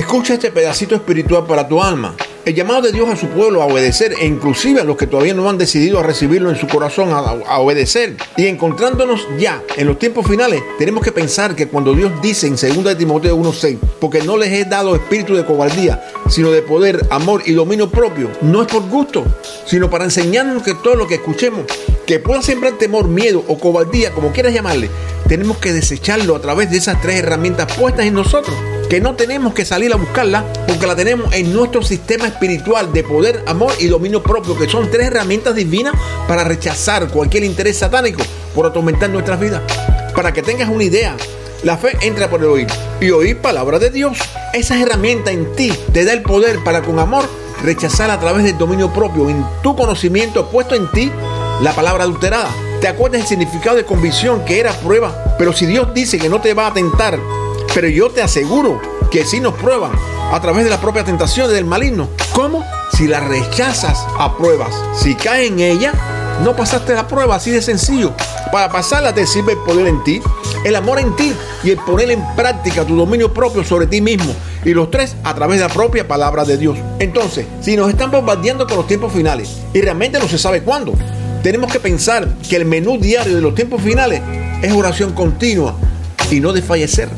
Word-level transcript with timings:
Escucha 0.00 0.32
este 0.32 0.50
pedacito 0.50 0.94
espiritual 0.94 1.44
para 1.46 1.68
tu 1.68 1.82
alma. 1.82 2.14
El 2.46 2.54
llamado 2.54 2.80
de 2.80 2.90
Dios 2.90 3.06
a 3.10 3.16
su 3.16 3.26
pueblo 3.26 3.60
a 3.60 3.66
obedecer 3.66 4.14
e 4.18 4.24
inclusive 4.24 4.80
a 4.80 4.84
los 4.84 4.96
que 4.96 5.06
todavía 5.06 5.34
no 5.34 5.46
han 5.46 5.58
decidido 5.58 5.98
a 5.98 6.02
recibirlo 6.02 6.48
en 6.48 6.56
su 6.56 6.66
corazón, 6.68 7.10
a, 7.12 7.58
obedecer. 7.58 8.16
Y 8.38 8.46
encontrándonos 8.46 9.28
ya 9.38 9.62
en 9.76 9.86
los 9.86 9.98
tiempos 9.98 10.26
finales, 10.26 10.62
tenemos 10.78 11.04
que 11.04 11.12
pensar 11.12 11.54
que 11.54 11.68
cuando 11.68 11.92
Dios 11.92 12.12
dice 12.22 12.46
en 12.46 12.54
2 12.54 12.82
de 12.82 12.94
Timoteo 12.94 13.36
1.6, 13.36 13.76
porque 14.00 14.22
no 14.22 14.38
les 14.38 14.50
he 14.52 14.64
dado 14.64 14.94
espíritu 14.94 15.36
de 15.36 15.44
cobardía, 15.44 16.02
sino 16.30 16.50
de 16.50 16.62
poder, 16.62 17.06
amor 17.10 17.42
y 17.44 17.52
dominio 17.52 17.90
propio, 17.90 18.30
no 18.40 18.62
es 18.62 18.68
por 18.68 18.88
gusto, 18.88 19.22
sino 19.66 19.90
para 19.90 20.04
enseñarnos 20.04 20.62
que 20.62 20.72
todo 20.72 20.94
lo 20.94 21.06
que 21.06 21.16
escuchemos, 21.16 21.66
que 22.10 22.18
pueda 22.18 22.42
sembrar 22.42 22.72
temor, 22.72 23.06
miedo 23.06 23.44
o 23.46 23.56
cobardía, 23.56 24.10
como 24.10 24.32
quieras 24.32 24.52
llamarle, 24.52 24.90
tenemos 25.28 25.58
que 25.58 25.72
desecharlo 25.72 26.34
a 26.34 26.40
través 26.40 26.68
de 26.68 26.76
esas 26.76 27.00
tres 27.00 27.20
herramientas 27.20 27.72
puestas 27.76 28.04
en 28.04 28.14
nosotros 28.14 28.56
que 28.88 29.00
no 29.00 29.14
tenemos 29.14 29.54
que 29.54 29.64
salir 29.64 29.92
a 29.92 29.96
buscarla 29.96 30.44
porque 30.66 30.88
la 30.88 30.96
tenemos 30.96 31.32
en 31.32 31.52
nuestro 31.52 31.82
sistema 31.82 32.26
espiritual 32.26 32.92
de 32.92 33.04
poder, 33.04 33.44
amor 33.46 33.72
y 33.78 33.86
dominio 33.86 34.24
propio, 34.24 34.58
que 34.58 34.68
son 34.68 34.90
tres 34.90 35.06
herramientas 35.06 35.54
divinas 35.54 35.94
para 36.26 36.42
rechazar 36.42 37.06
cualquier 37.10 37.44
interés 37.44 37.78
satánico 37.78 38.22
por 38.56 38.66
atormentar 38.66 39.08
nuestras 39.08 39.38
vidas. 39.38 39.62
Para 40.12 40.32
que 40.32 40.42
tengas 40.42 40.68
una 40.68 40.82
idea, 40.82 41.16
la 41.62 41.78
fe 41.78 41.96
entra 42.00 42.28
por 42.28 42.40
el 42.40 42.46
oír 42.46 42.66
y 43.00 43.10
oír 43.12 43.38
palabra 43.38 43.78
de 43.78 43.90
Dios. 43.90 44.18
Esa 44.52 44.82
herramienta 44.82 45.30
en 45.30 45.52
ti 45.54 45.72
te 45.92 46.04
da 46.04 46.12
el 46.12 46.22
poder 46.22 46.58
para 46.64 46.82
con 46.82 46.98
amor 46.98 47.24
rechazar 47.62 48.10
a 48.10 48.18
través 48.18 48.44
del 48.44 48.58
dominio 48.58 48.92
propio, 48.92 49.28
en 49.28 49.44
tu 49.62 49.76
conocimiento 49.76 50.48
puesto 50.50 50.74
en 50.74 50.90
ti, 50.90 51.12
la 51.62 51.72
palabra 51.72 52.04
adulterada. 52.04 52.50
¿Te 52.80 52.88
acuerdas 52.88 53.22
el 53.22 53.26
significado 53.26 53.76
de 53.76 53.84
convicción 53.84 54.44
que 54.44 54.60
era 54.60 54.72
prueba? 54.72 55.36
Pero 55.38 55.52
si 55.52 55.66
Dios 55.66 55.92
dice 55.94 56.18
que 56.18 56.28
no 56.28 56.40
te 56.40 56.54
va 56.54 56.68
a 56.68 56.72
tentar 56.72 57.18
pero 57.74 57.88
yo 57.88 58.10
te 58.10 58.22
aseguro 58.22 58.80
que 59.10 59.24
si 59.24 59.40
nos 59.40 59.54
prueban 59.54 59.92
a 60.32 60.40
través 60.40 60.64
de 60.64 60.70
la 60.70 60.80
propia 60.80 61.04
tentación 61.04 61.50
del 61.52 61.64
maligno. 61.64 62.08
¿Cómo? 62.32 62.64
Si 62.96 63.06
la 63.06 63.20
rechazas 63.20 64.06
a 64.18 64.36
pruebas, 64.36 64.74
si 64.94 65.14
cae 65.14 65.46
en 65.46 65.60
ella, 65.60 65.92
no 66.42 66.54
pasaste 66.56 66.94
la 66.94 67.06
prueba, 67.06 67.36
así 67.36 67.50
de 67.50 67.62
sencillo. 67.62 68.12
Para 68.52 68.70
pasarla 68.70 69.14
te 69.14 69.26
sirve 69.26 69.52
el 69.52 69.58
poder 69.58 69.86
en 69.86 70.02
ti, 70.02 70.20
el 70.64 70.74
amor 70.74 70.98
en 70.98 71.14
ti 71.14 71.32
y 71.62 71.70
el 71.70 71.78
poner 71.78 72.10
en 72.10 72.24
práctica 72.34 72.84
tu 72.84 72.96
dominio 72.96 73.32
propio 73.32 73.62
sobre 73.64 73.86
ti 73.86 74.00
mismo. 74.00 74.34
Y 74.64 74.74
los 74.74 74.90
tres 74.90 75.16
a 75.22 75.34
través 75.34 75.58
de 75.58 75.68
la 75.68 75.72
propia 75.72 76.06
palabra 76.06 76.44
de 76.44 76.56
Dios. 76.56 76.76
Entonces, 76.98 77.46
si 77.60 77.76
nos 77.76 77.88
están 77.88 78.10
bombardeando 78.10 78.66
con 78.66 78.78
los 78.78 78.86
tiempos 78.86 79.12
finales 79.12 79.58
y 79.72 79.80
realmente 79.80 80.18
no 80.18 80.28
se 80.28 80.38
sabe 80.38 80.62
cuándo, 80.62 80.94
tenemos 81.42 81.72
que 81.72 81.80
pensar 81.80 82.28
que 82.48 82.56
el 82.56 82.64
menú 82.64 82.98
diario 82.98 83.34
de 83.34 83.40
los 83.40 83.54
tiempos 83.54 83.82
finales 83.82 84.20
es 84.62 84.72
oración 84.72 85.12
continua 85.12 85.74
y 86.30 86.40
no 86.40 86.52
desfallecer 86.52 87.08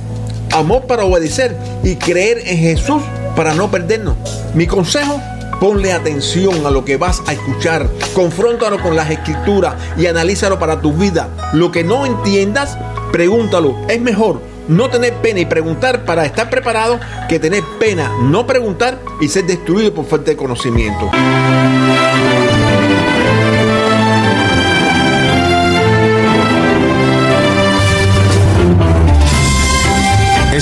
amor 0.53 0.87
para 0.87 1.05
obedecer 1.05 1.57
y 1.83 1.97
creer 1.97 2.43
en 2.47 2.59
Jesús 2.59 3.03
para 3.35 3.55
no 3.55 3.71
perdernos. 3.71 4.17
Mi 4.55 4.67
consejo, 4.67 5.21
ponle 5.61 5.93
atención 5.93 6.67
a 6.67 6.71
lo 6.71 6.85
que 6.85 6.97
vas 6.97 7.23
a 7.27 7.33
escuchar, 7.33 7.89
confróntalo 8.15 8.81
con 8.81 8.95
las 8.95 9.11
escrituras 9.11 9.75
y 9.97 10.07
analízalo 10.07 10.59
para 10.59 10.81
tu 10.81 10.93
vida. 10.93 11.29
Lo 11.53 11.73
que 11.73 11.85
no 11.85 12.07
entiendas, 12.07 12.77
pregúntalo. 13.11 13.77
Es 13.89 14.01
mejor 14.01 14.41
no 14.69 14.91
tener 14.91 15.15
pena 15.15 15.41
y 15.41 15.47
preguntar 15.47 16.05
para 16.05 16.25
estar 16.25 16.49
preparado 16.49 17.01
que 17.29 17.39
tener 17.39 17.63
pena, 17.81 18.13
no 18.23 18.47
preguntar 18.47 18.99
y 19.21 19.29
ser 19.29 19.47
destruido 19.47 19.93
por 19.93 20.07
falta 20.07 20.31
de 20.31 20.37
conocimiento. 20.37 21.11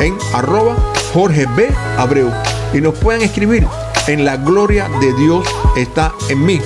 en 0.00 0.16
arroba 0.32 0.76
Jorge 1.12 1.46
B. 1.56 1.68
Abreu. 1.98 2.30
Y 2.72 2.80
nos 2.80 2.94
pueden 2.94 3.22
escribir 3.22 3.66
en 4.06 4.24
la 4.24 4.36
gloria 4.36 4.88
de 5.00 5.12
Dios 5.14 5.46
está 5.76 6.12
en 6.28 6.44
mí 6.44 6.60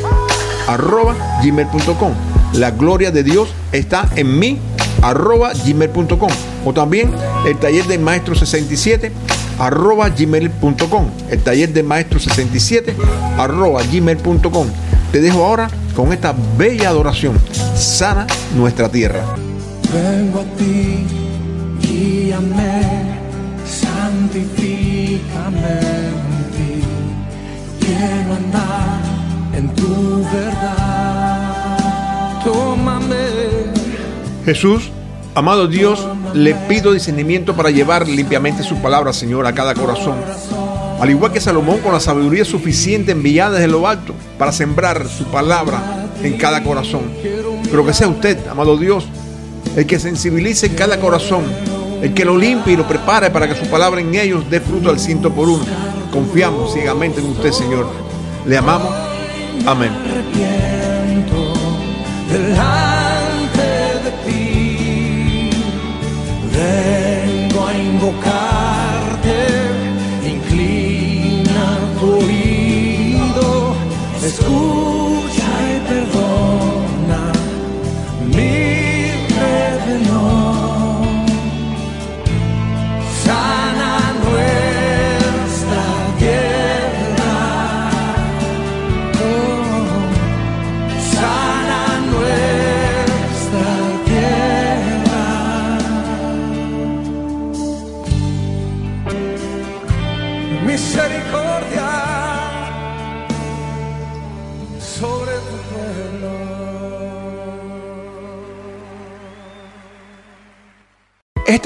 arroba 0.69 1.15
gmail.com 1.43 2.13
la 2.55 2.71
gloria 2.71 3.11
de 3.11 3.23
Dios 3.23 3.49
está 3.73 4.09
en 4.17 4.39
mí 4.39 4.59
arroba 5.03 5.53
gmail.com 5.53 6.31
o 6.65 6.73
también 6.73 7.13
el 7.47 7.59
taller 7.59 7.85
del 7.87 8.01
maestro 8.01 8.35
67 8.35 9.13
arroba 9.59 10.09
gmail.com 10.09 11.07
el 11.31 11.43
taller 11.43 11.73
del 11.73 11.85
maestro 11.85 12.19
67 12.19 12.97
arroba 13.39 13.83
gmail.com 13.83 14.67
te 15.17 15.23
dejo 15.23 15.47
ahora 15.47 15.71
con 15.95 16.13
esta 16.13 16.35
bella 16.59 16.91
adoración 16.91 17.41
sana 17.75 18.27
nuestra 18.55 18.91
tierra 18.91 19.25
vengo 19.91 20.41
a 20.41 20.45
ti 20.59 21.07
guíame 21.81 23.17
santifícame 23.65 25.21
en 26.11 26.45
ti, 26.53 26.83
quiero 27.81 28.35
andar 28.35 29.01
en 29.55 29.75
tu 29.75 30.23
verdad. 30.35 31.49
Tómame. 32.45 33.17
Jesús, 34.45 34.91
amado 35.35 35.67
Dios, 35.67 36.07
le 36.35 36.55
pido 36.69 36.93
discernimiento 36.93 37.57
para 37.57 37.71
llevar 37.71 38.07
limpiamente 38.07 38.63
su 38.63 38.77
palabra, 38.83 39.15
Señor, 39.15 39.47
a 39.47 39.55
cada 39.55 39.73
corazón. 39.73 40.17
Al 41.01 41.11
igual 41.11 41.33
que 41.33 41.41
Salomón 41.41 41.81
con 41.81 41.93
la 41.93 42.01
sabiduría 42.01 42.45
suficiente 42.45 43.13
enviada 43.13 43.57
desde 43.57 43.69
lo 43.69 43.87
alto 43.87 44.15
para 44.39 44.53
sembrar 44.53 45.07
su 45.09 45.25
palabra 45.25 46.09
en 46.23 46.37
cada 46.39 46.63
corazón. 46.63 47.03
Pero 47.71 47.85
que 47.85 47.93
sea 47.93 48.09
usted, 48.09 48.39
amado 48.49 48.77
Dios, 48.77 49.07
el 49.77 49.87
que 49.87 49.99
sensibilice 49.99 50.75
cada 50.75 50.99
corazón 50.99 51.45
el 52.03 52.15
que 52.15 52.25
lo 52.25 52.37
limpie 52.37 52.75
y 52.75 52.77
lo 52.77 52.87
prepare 52.87 53.31
para 53.31 53.49
que 53.49 53.55
su 53.55 53.67
palabra 53.71 54.01
en 54.01 54.15
ellos 54.15 54.45
dé 54.51 54.61
fruto 54.61 54.91
al 54.91 54.99
ciento 54.99 55.33
por 55.33 55.49
uno. 55.49 55.65
Confiamos 56.13 56.73
ciegamente 56.73 57.21
en 57.21 57.27
usted, 57.27 57.53
Señor. 57.53 57.89
Le 58.47 58.57
amamos. 58.57 58.93
Amén. 59.67 59.93
Escucha 74.27 74.96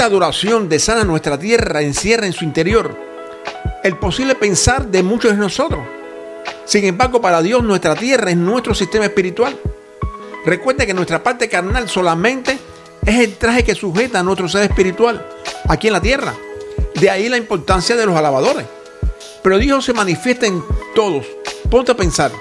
Esta 0.01 0.09
adoración 0.09 0.71
de 0.71 0.79
sana 0.79 1.05
nuestra 1.05 1.39
tierra 1.39 1.83
encierra 1.83 2.25
en 2.25 2.33
su 2.33 2.47
interior 2.47 2.97
el 3.85 3.99
posible 3.99 4.35
pensar 4.35 4.87
de 4.87 5.03
muchos 5.03 5.33
de 5.33 5.37
nosotros. 5.37 5.83
Sin 6.65 6.87
embargo, 6.87 7.21
para 7.21 7.43
Dios 7.43 7.63
nuestra 7.63 7.95
tierra 7.95 8.31
es 8.31 8.37
nuestro 8.39 8.75
sistema 8.75 9.05
espiritual. 9.05 9.55
Recuerda 10.47 10.87
que 10.87 10.95
nuestra 10.95 11.23
parte 11.23 11.51
carnal 11.51 11.87
solamente 11.87 12.59
es 13.05 13.19
el 13.19 13.37
traje 13.37 13.63
que 13.63 13.75
sujeta 13.75 14.21
a 14.21 14.23
nuestro 14.23 14.49
ser 14.49 14.63
espiritual 14.63 15.23
aquí 15.69 15.89
en 15.89 15.93
la 15.93 16.01
tierra. 16.01 16.35
De 16.95 17.11
ahí 17.11 17.29
la 17.29 17.37
importancia 17.37 17.95
de 17.95 18.07
los 18.07 18.17
alabadores. 18.17 18.65
Pero 19.43 19.59
Dios 19.59 19.85
se 19.85 19.93
manifiesta 19.93 20.47
en 20.47 20.65
todos. 20.95 21.27
Ponte 21.69 21.93
a 21.93 21.95
pensar 21.95 22.33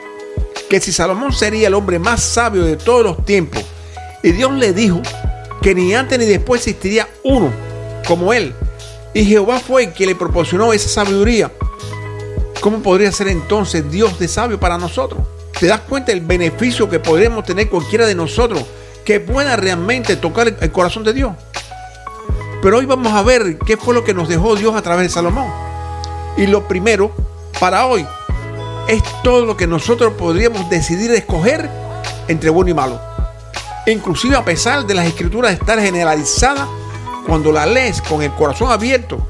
que 0.70 0.80
si 0.80 0.94
Salomón 0.94 1.34
sería 1.34 1.68
el 1.68 1.74
hombre 1.74 2.00
más 2.00 2.24
sabio 2.24 2.64
de 2.64 2.78
todos 2.78 3.04
los 3.04 3.26
tiempos 3.26 3.66
y 4.24 4.32
Dios 4.32 4.54
le 4.54 4.72
dijo 4.72 5.02
que 5.62 5.76
ni 5.76 5.94
antes 5.94 6.20
ni 6.20 6.26
después 6.26 6.62
existiría 6.66 7.08
uno 7.24 7.52
como 8.08 8.34
él 8.34 8.54
y 9.14 9.26
Jehová 9.26 9.60
fue 9.60 9.86
el 9.86 9.94
que 9.94 10.06
le 10.06 10.16
proporcionó 10.16 10.72
esa 10.72 10.88
sabiduría, 10.88 11.52
¿cómo 12.62 12.80
podría 12.80 13.12
ser 13.12 13.28
entonces 13.30 13.90
Dios 13.90 14.20
de 14.20 14.28
sabio 14.28 14.60
para 14.60 14.78
nosotros? 14.78 15.22
¿Te 15.60 15.66
das 15.66 15.82
cuenta 15.82 16.12
del 16.12 16.22
beneficio 16.22 16.90
que 16.90 17.00
podremos 17.00 17.44
tener 17.44 17.70
cualquiera 17.70 18.06
de 18.06 18.16
nosotros 18.16 18.64
que 19.04 19.20
pueda 19.20 19.56
realmente 19.56 20.16
tocar 20.16 20.56
el 20.60 20.72
corazón 20.72 21.04
de 21.04 21.14
Dios? 21.14 21.34
Pero 22.62 22.78
hoy 22.78 22.86
vamos 22.86 23.12
a 23.14 23.24
ver 23.24 23.58
qué 23.66 23.78
fue 23.78 23.96
lo 23.96 24.04
que 24.04 24.14
nos 24.14 24.30
dejó 24.30 24.56
Dios 24.56 24.76
a 24.76 24.82
través 24.82 25.08
de 25.08 25.10
Salomón. 25.10 25.52
Y 26.38 26.46
lo 26.46 26.68
primero, 26.68 27.12
para 27.60 27.88
hoy, 27.88 28.06
es 28.88 29.02
todo 29.24 29.46
lo 29.46 29.58
que 29.58 29.66
nosotros 29.66 30.14
podríamos 30.14 30.70
decidir 30.70 31.12
escoger 31.12 31.70
entre 32.28 32.50
bueno 32.52 32.70
y 32.70 32.74
malo. 32.74 33.09
Inclusive 33.86 34.36
a 34.36 34.46
pesar 34.46 34.86
de 34.86 34.94
las 34.94 35.06
escrituras 35.06 35.54
estar 35.54 35.80
generalizadas, 35.80 36.68
cuando 37.26 37.52
la 37.52 37.66
lees 37.66 38.02
con 38.02 38.22
el 38.22 38.32
corazón 38.34 38.72
abierto, 38.72 39.26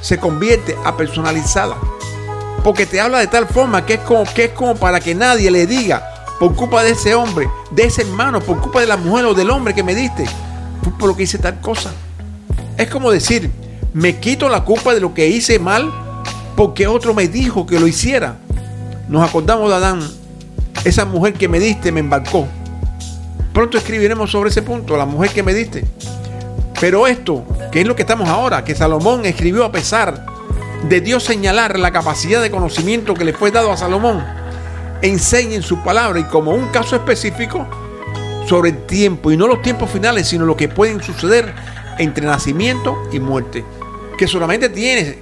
se 0.00 0.18
convierte 0.18 0.76
a 0.84 0.96
personalizada. 0.96 1.76
Porque 2.64 2.86
te 2.86 3.00
habla 3.00 3.18
de 3.18 3.26
tal 3.26 3.46
forma 3.46 3.84
que 3.86 3.94
es 3.94 4.00
como, 4.00 4.24
que 4.24 4.44
es 4.44 4.50
como 4.50 4.74
para 4.76 5.00
que 5.00 5.14
nadie 5.14 5.50
le 5.50 5.66
diga, 5.66 6.10
por 6.38 6.54
culpa 6.54 6.82
de 6.82 6.92
ese 6.92 7.14
hombre, 7.14 7.50
de 7.70 7.84
ese 7.84 8.02
hermano, 8.02 8.40
por 8.40 8.60
culpa 8.60 8.80
de 8.80 8.86
la 8.86 8.96
mujer 8.96 9.26
o 9.26 9.34
del 9.34 9.50
hombre 9.50 9.74
que 9.74 9.82
me 9.82 9.94
diste, 9.94 10.24
fue 10.82 10.92
por 10.98 11.08
lo 11.10 11.16
que 11.16 11.24
hice 11.24 11.38
tal 11.38 11.60
cosa. 11.60 11.90
Es 12.76 12.88
como 12.88 13.10
decir, 13.10 13.50
me 13.92 14.18
quito 14.18 14.48
la 14.48 14.64
culpa 14.64 14.94
de 14.94 15.00
lo 15.00 15.12
que 15.12 15.28
hice 15.28 15.58
mal 15.58 15.92
porque 16.56 16.86
otro 16.86 17.14
me 17.14 17.28
dijo 17.28 17.66
que 17.66 17.80
lo 17.80 17.86
hiciera. 17.86 18.36
Nos 19.08 19.28
acordamos 19.28 19.68
de 19.68 19.76
Adán, 19.76 20.00
esa 20.84 21.04
mujer 21.04 21.34
que 21.34 21.48
me 21.48 21.58
diste 21.58 21.92
me 21.92 22.00
embarcó. 22.00 22.46
Pronto 23.60 23.76
escribiremos 23.76 24.30
sobre 24.30 24.48
ese 24.48 24.62
punto, 24.62 24.96
la 24.96 25.04
mujer 25.04 25.32
que 25.32 25.42
me 25.42 25.52
diste. 25.52 25.84
Pero 26.80 27.06
esto, 27.06 27.44
que 27.70 27.82
es 27.82 27.86
lo 27.86 27.94
que 27.94 28.00
estamos 28.00 28.26
ahora, 28.26 28.64
que 28.64 28.74
Salomón 28.74 29.26
escribió 29.26 29.66
a 29.66 29.70
pesar 29.70 30.24
de 30.88 31.02
Dios 31.02 31.24
señalar 31.24 31.78
la 31.78 31.92
capacidad 31.92 32.40
de 32.40 32.50
conocimiento 32.50 33.12
que 33.12 33.22
le 33.22 33.34
fue 33.34 33.50
dado 33.50 33.70
a 33.70 33.76
Salomón, 33.76 34.24
enseña 35.02 35.56
en 35.56 35.62
su 35.62 35.78
palabra 35.84 36.18
y 36.18 36.24
como 36.24 36.52
un 36.52 36.68
caso 36.68 36.96
específico 36.96 37.68
sobre 38.48 38.70
el 38.70 38.86
tiempo, 38.86 39.30
y 39.30 39.36
no 39.36 39.46
los 39.46 39.60
tiempos 39.60 39.90
finales, 39.90 40.26
sino 40.26 40.46
lo 40.46 40.56
que 40.56 40.70
pueden 40.70 41.02
suceder 41.02 41.52
entre 41.98 42.24
nacimiento 42.24 42.96
y 43.12 43.20
muerte, 43.20 43.62
que 44.16 44.26
solamente 44.26 44.70
tiene 44.70 45.18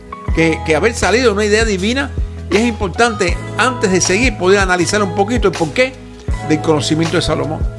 que, 0.65 0.77
haber 0.77 0.95
salido 0.95 1.33
una 1.33 1.45
idea 1.45 1.65
divina 1.65 2.13
y 2.53 2.57
es 2.57 2.69
importante 2.69 3.37
antes 3.57 3.91
de 3.91 4.01
seguir 4.01 4.39
poder 4.39 4.61
analizar 4.61 5.03
un 5.03 5.17
poquito 5.17 5.49
el 5.49 5.55
porqué 5.55 5.93
del 6.49 6.61
conocimiento 6.61 7.17
de 7.17 7.23
Salomón. 7.23 7.78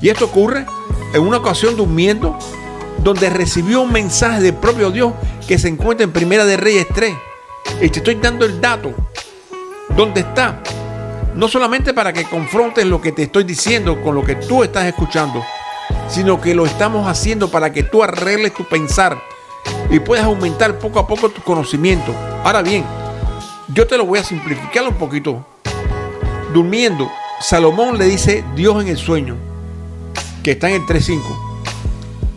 Y 0.00 0.08
esto 0.08 0.26
ocurre 0.26 0.66
en 1.12 1.22
una 1.22 1.38
ocasión 1.38 1.76
durmiendo, 1.76 2.38
donde 2.98 3.28
recibió 3.30 3.82
un 3.82 3.92
mensaje 3.92 4.40
del 4.40 4.54
propio 4.54 4.90
Dios 4.90 5.12
que 5.46 5.58
se 5.58 5.68
encuentra 5.68 6.04
en 6.04 6.12
Primera 6.12 6.44
de 6.44 6.56
Reyes 6.56 6.86
3. 6.94 7.14
Y 7.82 7.88
te 7.88 7.98
estoy 7.98 8.14
dando 8.16 8.44
el 8.44 8.60
dato, 8.60 8.92
donde 9.96 10.20
está, 10.20 10.62
no 11.34 11.48
solamente 11.48 11.92
para 11.92 12.12
que 12.12 12.24
confrontes 12.24 12.86
lo 12.86 13.00
que 13.00 13.12
te 13.12 13.24
estoy 13.24 13.44
diciendo 13.44 14.02
con 14.02 14.14
lo 14.14 14.24
que 14.24 14.36
tú 14.36 14.62
estás 14.62 14.86
escuchando, 14.86 15.44
sino 16.08 16.40
que 16.40 16.54
lo 16.54 16.66
estamos 16.66 17.06
haciendo 17.06 17.50
para 17.50 17.72
que 17.72 17.82
tú 17.82 18.02
arregles 18.02 18.54
tu 18.54 18.64
pensar 18.64 19.20
y 19.90 19.98
puedas 20.00 20.24
aumentar 20.24 20.78
poco 20.78 20.98
a 20.98 21.06
poco 21.06 21.28
tu 21.28 21.42
conocimiento. 21.42 22.14
Ahora 22.44 22.62
bien, 22.62 22.84
yo 23.72 23.86
te 23.86 23.96
lo 23.96 24.06
voy 24.06 24.18
a 24.18 24.24
simplificar 24.24 24.86
un 24.88 24.94
poquito. 24.94 25.44
Durmiendo, 26.52 27.10
Salomón 27.40 27.98
le 27.98 28.06
dice 28.06 28.44
Dios 28.56 28.82
en 28.82 28.88
el 28.88 28.96
sueño, 28.96 29.36
que 30.42 30.52
está 30.52 30.68
en 30.68 30.76
el 30.76 30.86
3.5, 30.86 31.20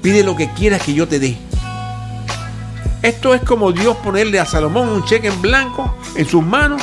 pide 0.01 0.23
lo 0.23 0.35
que 0.35 0.51
quieras 0.51 0.81
que 0.81 0.94
yo 0.94 1.07
te 1.07 1.19
dé. 1.19 1.38
Esto 3.01 3.33
es 3.33 3.41
como 3.41 3.71
Dios 3.71 3.97
ponerle 3.97 4.39
a 4.39 4.45
Salomón 4.45 4.89
un 4.89 5.03
cheque 5.03 5.27
en 5.27 5.41
blanco 5.41 5.94
en 6.15 6.25
sus 6.25 6.44
manos 6.44 6.81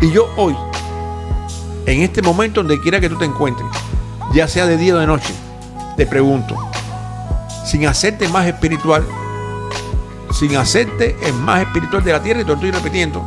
y 0.00 0.10
yo 0.10 0.28
hoy, 0.36 0.54
en 1.86 2.02
este 2.02 2.22
momento 2.22 2.62
donde 2.62 2.80
quiera 2.80 3.00
que 3.00 3.08
tú 3.08 3.16
te 3.16 3.24
encuentres, 3.24 3.66
ya 4.34 4.46
sea 4.46 4.66
de 4.66 4.76
día 4.76 4.94
o 4.94 4.98
de 4.98 5.06
noche, 5.06 5.32
te 5.96 6.06
pregunto, 6.06 6.56
sin 7.64 7.86
hacerte 7.86 8.28
más 8.28 8.46
espiritual, 8.46 9.04
sin 10.32 10.56
hacerte 10.56 11.16
el 11.22 11.34
más 11.34 11.62
espiritual 11.62 12.04
de 12.04 12.12
la 12.12 12.22
tierra, 12.22 12.40
y 12.40 12.44
te 12.44 12.48
lo 12.48 12.54
estoy 12.54 12.70
repitiendo, 12.70 13.26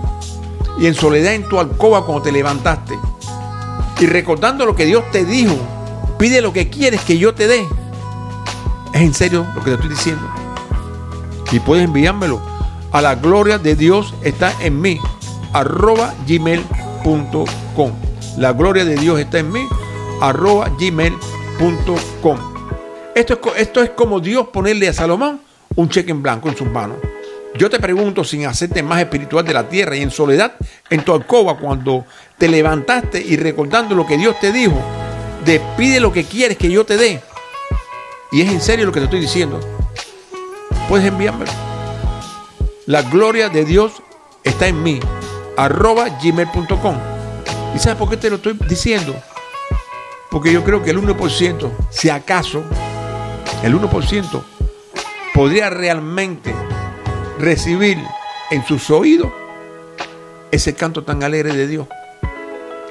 y 0.80 0.86
en 0.88 0.94
soledad 0.94 1.34
en 1.34 1.50
tu 1.50 1.60
alcoba 1.60 2.06
cuando 2.06 2.24
te 2.24 2.32
levantaste, 2.32 2.98
y 4.00 4.06
recordando 4.06 4.66
lo 4.66 4.76
que 4.76 4.86
Dios 4.86 5.04
te 5.12 5.26
dijo, 5.26 5.58
pide 6.22 6.40
lo 6.40 6.54
que 6.54 6.70
quieres 6.70 7.02
que 7.02 7.18
yo 7.18 7.34
te 7.34 7.48
dé. 7.48 7.66
Es 8.94 9.02
en 9.02 9.14
serio 9.16 9.48
lo 9.56 9.64
que 9.64 9.72
te 9.72 9.74
estoy 9.74 9.90
diciendo. 9.90 10.22
Y 11.52 11.60
puedes 11.60 11.84
enviármelo 11.86 12.40
a 12.92 13.02
la 13.02 13.16
gloria 13.16 13.58
de 13.58 13.76
Dios 13.76 14.14
está 14.22 14.54
en 14.62 14.80
mí, 14.80 15.00
arroba 15.52 16.14
gmail.com. 16.28 17.92
La 18.38 18.54
gloria 18.54 18.86
de 18.86 18.98
Dios 18.98 19.20
está 19.20 19.40
en 19.40 19.52
mí, 19.52 19.68
arroba 20.22 20.70
gmail.com. 20.80 22.38
Esto 23.16 23.34
es, 23.34 23.40
esto 23.58 23.82
es 23.82 23.90
como 23.90 24.20
Dios 24.20 24.50
ponerle 24.50 24.90
a 24.90 24.94
Salomón 24.94 25.42
un 25.76 25.90
cheque 25.90 26.12
en 26.12 26.22
blanco 26.22 26.50
en 26.50 26.56
sus 26.56 26.68
manos. 26.68 26.98
Yo 27.56 27.68
te 27.68 27.80
pregunto, 27.80 28.24
sin 28.24 28.46
hacerte 28.46 28.84
más 28.84 29.02
espiritual 29.02 29.44
de 29.44 29.56
la 29.56 29.68
tierra 29.68 29.96
y 29.96 30.04
en 30.04 30.12
soledad 30.12 30.54
en 30.88 31.04
tu 31.04 31.16
alcoba, 31.16 31.58
cuando 31.58 32.06
te 32.38 32.48
levantaste 32.48 33.20
y 33.20 33.38
recordando 33.38 33.96
lo 33.96 34.06
que 34.06 34.18
Dios 34.18 34.40
te 34.40 34.52
dijo, 34.52 34.80
de 35.46 35.62
pide 35.78 36.00
lo 36.00 36.12
que 36.12 36.24
quieres 36.24 36.58
que 36.58 36.70
yo 36.70 36.86
te 36.86 36.98
dé. 36.98 37.22
Y 38.32 38.42
es 38.42 38.50
en 38.50 38.62
serio 38.62 38.86
lo 38.86 38.92
que 38.92 39.00
te 39.00 39.06
estoy 39.06 39.20
diciendo. 39.20 39.60
Puedes 40.88 41.08
enviármelo. 41.08 41.52
La 42.86 43.02
gloria 43.02 43.50
de 43.50 43.66
Dios 43.66 44.02
está 44.44 44.68
en 44.68 44.82
mí. 44.84 45.00
Arroba 45.58 46.10
gmail.com. 46.10 46.96
¿Y 47.76 47.80
sabes 47.80 47.98
por 47.98 48.10
qué 48.10 48.18
te 48.18 48.30
lo 48.30 48.38
estoy 48.38 48.58
diciendo? 48.68 49.16
Porque 50.30 50.52
yo 50.52 50.64
creo 50.64 50.82
que 50.82 50.92
el 50.92 51.02
1%, 51.02 51.72
si 51.90 52.10
acaso, 52.10 52.64
el 53.64 53.80
1% 53.80 54.44
podría 55.34 55.70
realmente 55.70 56.54
recibir 57.38 57.98
en 58.50 58.66
sus 58.66 58.90
oídos 58.90 59.32
ese 60.52 60.74
canto 60.76 61.04
tan 61.04 61.24
alegre 61.24 61.54
de 61.54 61.68
Dios. 61.68 61.88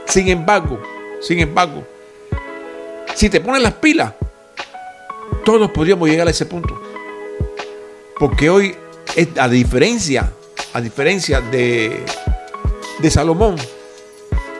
Sin 0.06 0.28
embargo, 0.28 0.80
sin 1.20 1.38
embargo, 1.40 1.86
si 3.14 3.28
te 3.28 3.40
pones 3.40 3.62
las 3.62 3.74
pilas, 3.74 4.12
todos 5.44 5.70
podríamos 5.70 6.08
llegar 6.08 6.26
a 6.26 6.30
ese 6.30 6.46
punto. 6.46 6.80
Porque 8.18 8.50
hoy, 8.50 8.74
a 9.38 9.48
diferencia, 9.48 10.30
a 10.72 10.80
diferencia 10.80 11.40
de, 11.40 12.04
de 12.98 13.10
Salomón, 13.10 13.56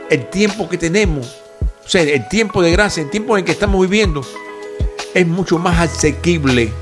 el 0.09 0.28
tiempo 0.30 0.69
que 0.69 0.78
tenemos, 0.78 1.40
o 1.85 1.88
sea, 1.88 2.02
el 2.02 2.28
tiempo 2.28 2.62
de 2.62 2.73
gracia, 2.73 3.02
el 3.02 3.11
tiempo 3.11 3.37
en 3.37 3.45
que 3.45 3.52
estamos 3.52 3.80
viviendo, 3.83 4.23
es 5.14 5.26
mucho 5.26 5.59
más 5.59 5.78
asequible. 5.78 6.73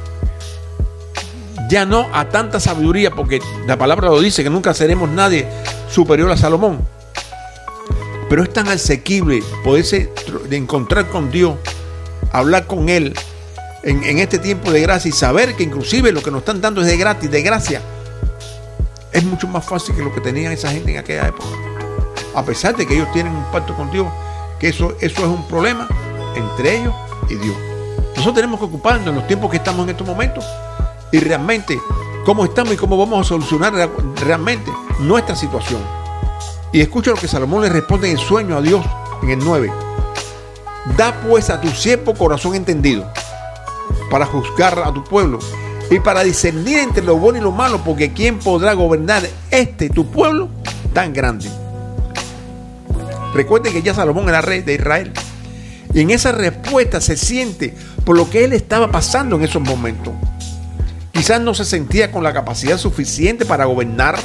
Ya 1.68 1.84
no 1.84 2.08
a 2.12 2.28
tanta 2.28 2.60
sabiduría, 2.60 3.10
porque 3.10 3.40
la 3.66 3.76
palabra 3.76 4.08
lo 4.08 4.20
dice, 4.20 4.42
que 4.42 4.50
nunca 4.50 4.72
seremos 4.72 5.10
nadie 5.10 5.46
superior 5.90 6.30
a 6.30 6.36
Salomón. 6.36 6.86
Pero 8.28 8.42
es 8.42 8.52
tan 8.52 8.68
asequible 8.68 9.42
poderse 9.64 10.12
encontrar 10.50 11.08
con 11.08 11.30
Dios, 11.30 11.56
hablar 12.32 12.66
con 12.66 12.88
Él 12.88 13.14
en, 13.82 14.04
en, 14.04 14.18
este 14.18 14.38
tiempo 14.38 14.70
de 14.70 14.80
gracia 14.80 15.08
y 15.08 15.12
saber 15.12 15.54
que 15.54 15.62
inclusive 15.62 16.12
lo 16.12 16.22
que 16.22 16.30
nos 16.30 16.40
están 16.40 16.60
dando 16.60 16.82
es 16.82 16.86
de 16.86 16.96
gratis, 16.96 17.30
de 17.30 17.42
gracia. 17.42 17.80
Es 19.12 19.24
mucho 19.24 19.48
más 19.48 19.64
fácil 19.64 19.96
que 19.96 20.02
lo 20.02 20.14
que 20.14 20.20
tenían 20.20 20.52
esa 20.52 20.70
gente 20.70 20.92
en 20.92 20.98
aquella 20.98 21.28
época. 21.28 21.48
A 22.34 22.44
pesar 22.44 22.76
de 22.76 22.86
que 22.86 22.94
ellos 22.94 23.08
tienen 23.12 23.32
un 23.32 23.44
pacto 23.50 23.74
con 23.74 23.90
Dios, 23.90 24.06
que 24.60 24.68
eso, 24.68 24.94
eso 25.00 25.22
es 25.22 25.28
un 25.28 25.46
problema 25.48 25.88
entre 26.36 26.80
ellos 26.80 26.94
y 27.28 27.34
Dios. 27.36 27.56
Nosotros 28.10 28.34
tenemos 28.34 28.58
que 28.58 28.66
ocuparnos 28.66 29.06
en 29.08 29.14
los 29.14 29.26
tiempos 29.26 29.50
que 29.50 29.56
estamos 29.56 29.84
en 29.84 29.90
estos 29.90 30.06
momentos 30.06 30.44
y 31.12 31.18
realmente 31.20 31.80
cómo 32.24 32.44
estamos 32.44 32.74
y 32.74 32.76
cómo 32.76 32.98
vamos 32.98 33.24
a 33.24 33.28
solucionar 33.28 33.90
realmente 34.16 34.70
nuestra 35.00 35.34
situación. 35.34 35.80
Y 36.72 36.80
escucha 36.80 37.10
lo 37.10 37.16
que 37.16 37.28
Salomón 37.28 37.62
le 37.62 37.68
responde 37.68 38.10
en 38.10 38.18
sueño 38.18 38.56
a 38.56 38.62
Dios 38.62 38.84
en 39.22 39.30
el 39.30 39.38
9. 39.38 39.72
Da 40.96 41.20
pues 41.26 41.50
a 41.50 41.60
tu 41.60 41.68
siervo 41.68 42.14
corazón 42.14 42.54
entendido 42.54 43.10
para 44.10 44.26
juzgar 44.26 44.78
a 44.78 44.92
tu 44.92 45.04
pueblo 45.04 45.38
y 45.90 46.00
para 46.00 46.22
discernir 46.22 46.78
entre 46.78 47.02
lo 47.02 47.16
bueno 47.16 47.38
y 47.38 47.42
lo 47.42 47.52
malo, 47.52 47.80
porque 47.84 48.12
¿quién 48.12 48.38
podrá 48.38 48.74
gobernar 48.74 49.26
este 49.50 49.88
tu 49.88 50.10
pueblo 50.10 50.48
tan 50.92 51.12
grande? 51.12 51.48
Recuerden 53.34 53.72
que 53.72 53.82
ya 53.82 53.94
Salomón 53.94 54.28
era 54.28 54.40
rey 54.40 54.60
de 54.60 54.74
Israel. 54.74 55.12
Y 55.94 56.00
en 56.00 56.10
esa 56.10 56.32
respuesta 56.32 57.00
se 57.00 57.16
siente 57.16 57.74
por 58.04 58.16
lo 58.16 58.28
que 58.28 58.44
él 58.44 58.52
estaba 58.52 58.90
pasando 58.90 59.36
en 59.36 59.44
esos 59.44 59.62
momentos. 59.62 60.12
Quizás 61.12 61.40
no 61.40 61.54
se 61.54 61.64
sentía 61.64 62.12
con 62.12 62.22
la 62.22 62.32
capacidad 62.32 62.78
suficiente 62.78 63.44
para 63.44 63.64
gobernar. 63.64 64.18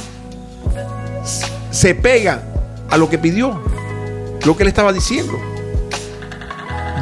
Se 1.74 1.92
pega 1.96 2.40
a 2.88 2.96
lo 2.96 3.10
que 3.10 3.18
pidió, 3.18 3.60
lo 4.46 4.56
que 4.56 4.62
él 4.62 4.68
estaba 4.68 4.92
diciendo. 4.92 5.32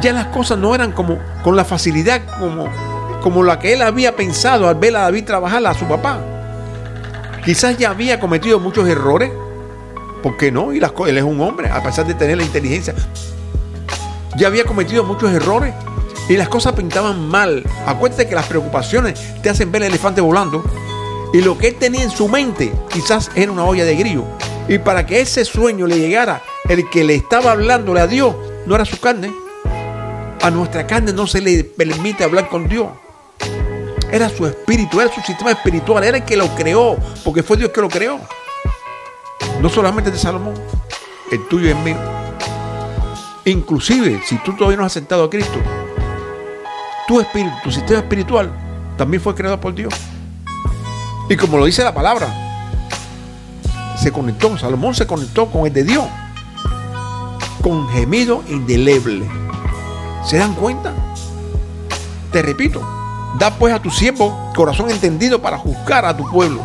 Ya 0.01 0.11
las 0.13 0.25
cosas 0.27 0.57
no 0.57 0.73
eran 0.73 0.93
como 0.93 1.19
con 1.43 1.55
la 1.55 1.63
facilidad 1.63 2.23
como, 2.39 2.67
como 3.21 3.43
la 3.43 3.59
que 3.59 3.73
él 3.73 3.83
había 3.83 4.15
pensado 4.15 4.67
al 4.67 4.73
ver 4.73 4.95
a 4.95 5.01
David 5.01 5.25
trabajar 5.25 5.63
a 5.67 5.75
su 5.75 5.85
papá. 5.85 6.19
Quizás 7.45 7.77
ya 7.77 7.91
había 7.91 8.19
cometido 8.19 8.59
muchos 8.59 8.89
errores. 8.89 9.31
¿Por 10.23 10.37
qué 10.37 10.51
no? 10.51 10.73
Y 10.73 10.79
las, 10.79 10.91
él 11.05 11.19
es 11.19 11.23
un 11.23 11.39
hombre, 11.41 11.69
a 11.69 11.83
pesar 11.83 12.07
de 12.07 12.15
tener 12.15 12.37
la 12.37 12.43
inteligencia. 12.43 12.95
Ya 14.37 14.47
había 14.47 14.65
cometido 14.65 15.03
muchos 15.03 15.31
errores 15.31 15.75
y 16.27 16.35
las 16.35 16.49
cosas 16.49 16.73
pintaban 16.73 17.27
mal. 17.29 17.63
Acuérdate 17.85 18.27
que 18.27 18.33
las 18.33 18.47
preocupaciones 18.47 19.21
te 19.43 19.51
hacen 19.51 19.71
ver 19.71 19.83
el 19.83 19.89
elefante 19.89 20.19
volando. 20.19 20.63
Y 21.31 21.41
lo 21.41 21.59
que 21.59 21.67
él 21.67 21.75
tenía 21.75 22.01
en 22.01 22.09
su 22.09 22.27
mente 22.27 22.73
quizás 22.91 23.29
era 23.35 23.51
una 23.51 23.65
olla 23.65 23.85
de 23.85 23.95
grillo. 23.95 24.25
Y 24.67 24.77
para 24.77 25.05
que 25.05 25.21
ese 25.21 25.43
sueño 25.43 25.87
le 25.87 25.99
llegara, 25.99 26.41
el 26.69 26.89
que 26.89 27.03
le 27.03 27.15
estaba 27.15 27.51
hablándole 27.51 27.99
a 27.99 28.07
Dios 28.07 28.35
no 28.65 28.75
era 28.75 28.85
su 28.85 28.99
carne. 28.99 29.31
A 30.41 30.49
nuestra 30.49 30.87
carne 30.87 31.11
no 31.13 31.27
se 31.27 31.41
le 31.41 31.63
permite 31.63 32.23
hablar 32.23 32.47
con 32.47 32.67
Dios. 32.67 32.87
Era 34.11 34.29
su 34.29 34.45
espíritu, 34.45 35.01
era 35.01 35.11
su 35.11 35.21
sistema 35.21 35.51
espiritual, 35.51 36.03
era 36.03 36.17
el 36.17 36.23
que 36.23 36.37
lo 36.37 36.47
creó, 36.55 36.97
porque 37.23 37.43
fue 37.43 37.57
Dios 37.57 37.71
que 37.71 37.81
lo 37.81 37.89
creó. 37.89 38.19
No 39.61 39.69
solamente 39.69 40.11
de 40.11 40.17
Salomón, 40.17 40.53
el 41.31 41.47
tuyo 41.47 41.67
y 41.67 41.71
el 41.71 41.77
mío. 41.77 41.97
Inclusive, 43.45 44.21
si 44.25 44.37
tú 44.37 44.53
todavía 44.53 44.77
no 44.77 44.85
has 44.85 44.93
aceptado 44.93 45.25
a 45.25 45.29
Cristo, 45.29 45.59
tu 47.07 47.19
espíritu, 47.19 47.55
tu 47.63 47.71
sistema 47.71 47.99
espiritual, 47.99 48.51
también 48.97 49.21
fue 49.21 49.35
creado 49.35 49.59
por 49.59 49.73
Dios. 49.73 49.93
Y 51.29 51.35
como 51.35 51.57
lo 51.57 51.65
dice 51.65 51.83
la 51.83 51.93
palabra, 51.93 52.42
se 54.03 54.11
conectó, 54.11 54.57
Salomón 54.57 54.93
se 54.93 55.07
conectó 55.07 55.45
con 55.45 55.65
el 55.65 55.71
de 55.71 55.85
Dios, 55.85 56.03
con 57.61 57.87
gemido 57.87 58.43
indeleble. 58.49 59.25
¿Se 60.25 60.37
dan 60.37 60.55
cuenta? 60.55 60.93
Te 62.33 62.41
repito, 62.41 62.81
da 63.39 63.51
pues 63.51 63.73
a 63.73 63.81
tu 63.81 63.89
siervo 63.89 64.51
corazón 64.53 64.89
entendido 64.91 65.41
para 65.41 65.57
juzgar 65.57 66.05
a 66.05 66.17
tu 66.17 66.29
pueblo 66.29 66.59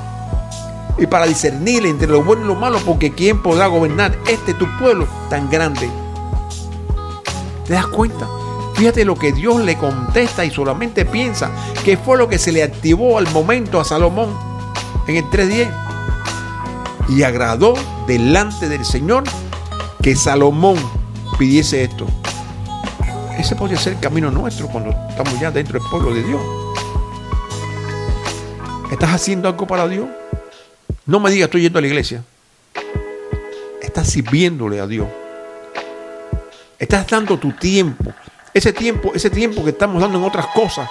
y 0.98 1.06
para 1.06 1.26
discernir 1.26 1.86
entre 1.86 2.08
lo 2.08 2.24
bueno 2.24 2.42
y 2.42 2.48
lo 2.48 2.56
malo, 2.56 2.80
porque 2.84 3.12
¿quién 3.12 3.40
podrá 3.40 3.68
gobernar 3.68 4.18
este 4.28 4.52
tu 4.52 4.66
pueblo 4.76 5.06
tan 5.30 5.48
grande? 5.48 5.88
¿Te 7.66 7.74
das 7.74 7.86
cuenta? 7.86 8.26
Fíjate 8.74 9.04
lo 9.04 9.14
que 9.14 9.30
Dios 9.30 9.60
le 9.60 9.78
contesta 9.78 10.44
y 10.44 10.50
solamente 10.50 11.04
piensa 11.04 11.52
que 11.84 11.96
fue 11.96 12.18
lo 12.18 12.28
que 12.28 12.40
se 12.40 12.50
le 12.50 12.64
activó 12.64 13.16
al 13.16 13.30
momento 13.30 13.78
a 13.78 13.84
Salomón 13.84 14.36
en 15.06 15.16
el 15.16 15.24
3.10. 15.26 15.87
Y 17.08 17.22
agradó 17.22 17.74
delante 18.06 18.68
del 18.68 18.84
Señor 18.84 19.24
que 20.02 20.14
Salomón 20.14 20.76
pidiese 21.38 21.84
esto. 21.84 22.06
Ese 23.38 23.54
podría 23.56 23.78
ser 23.78 23.94
el 23.94 24.00
camino 24.00 24.30
nuestro 24.30 24.68
cuando 24.68 24.90
estamos 25.08 25.38
ya 25.40 25.50
dentro 25.50 25.78
del 25.78 25.88
pueblo 25.88 26.12
de 26.12 26.22
Dios. 26.22 26.40
¿Estás 28.90 29.10
haciendo 29.10 29.48
algo 29.48 29.66
para 29.66 29.86
Dios? 29.86 30.06
No 31.06 31.20
me 31.20 31.30
digas 31.30 31.46
estoy 31.46 31.62
yendo 31.62 31.78
a 31.78 31.82
la 31.82 31.88
iglesia. 31.88 32.22
Estás 33.80 34.08
sirviéndole 34.10 34.80
a 34.80 34.86
Dios. 34.86 35.08
Estás 36.78 37.06
dando 37.06 37.38
tu 37.38 37.52
tiempo. 37.52 38.12
Ese 38.52 38.72
tiempo, 38.72 39.12
ese 39.14 39.30
tiempo 39.30 39.62
que 39.64 39.70
estamos 39.70 40.00
dando 40.00 40.18
en 40.18 40.24
otras 40.24 40.46
cosas. 40.48 40.88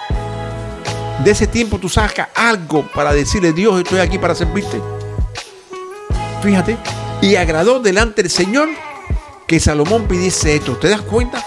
De 1.24 1.30
ese 1.30 1.46
tiempo 1.46 1.78
tú 1.78 1.88
sacas 1.88 2.28
algo 2.34 2.86
para 2.94 3.12
decirle, 3.12 3.52
Dios, 3.52 3.80
estoy 3.80 3.98
aquí 4.00 4.18
para 4.18 4.34
servirte. 4.34 4.80
Fíjate. 6.42 6.76
Y 7.20 7.36
agradó 7.36 7.80
delante 7.80 8.22
del 8.22 8.30
Señor 8.30 8.68
que 9.46 9.58
Salomón 9.58 10.06
pidiese 10.06 10.54
esto. 10.54 10.76
¿Te 10.76 10.88
das 10.88 11.00
cuenta? 11.00 11.44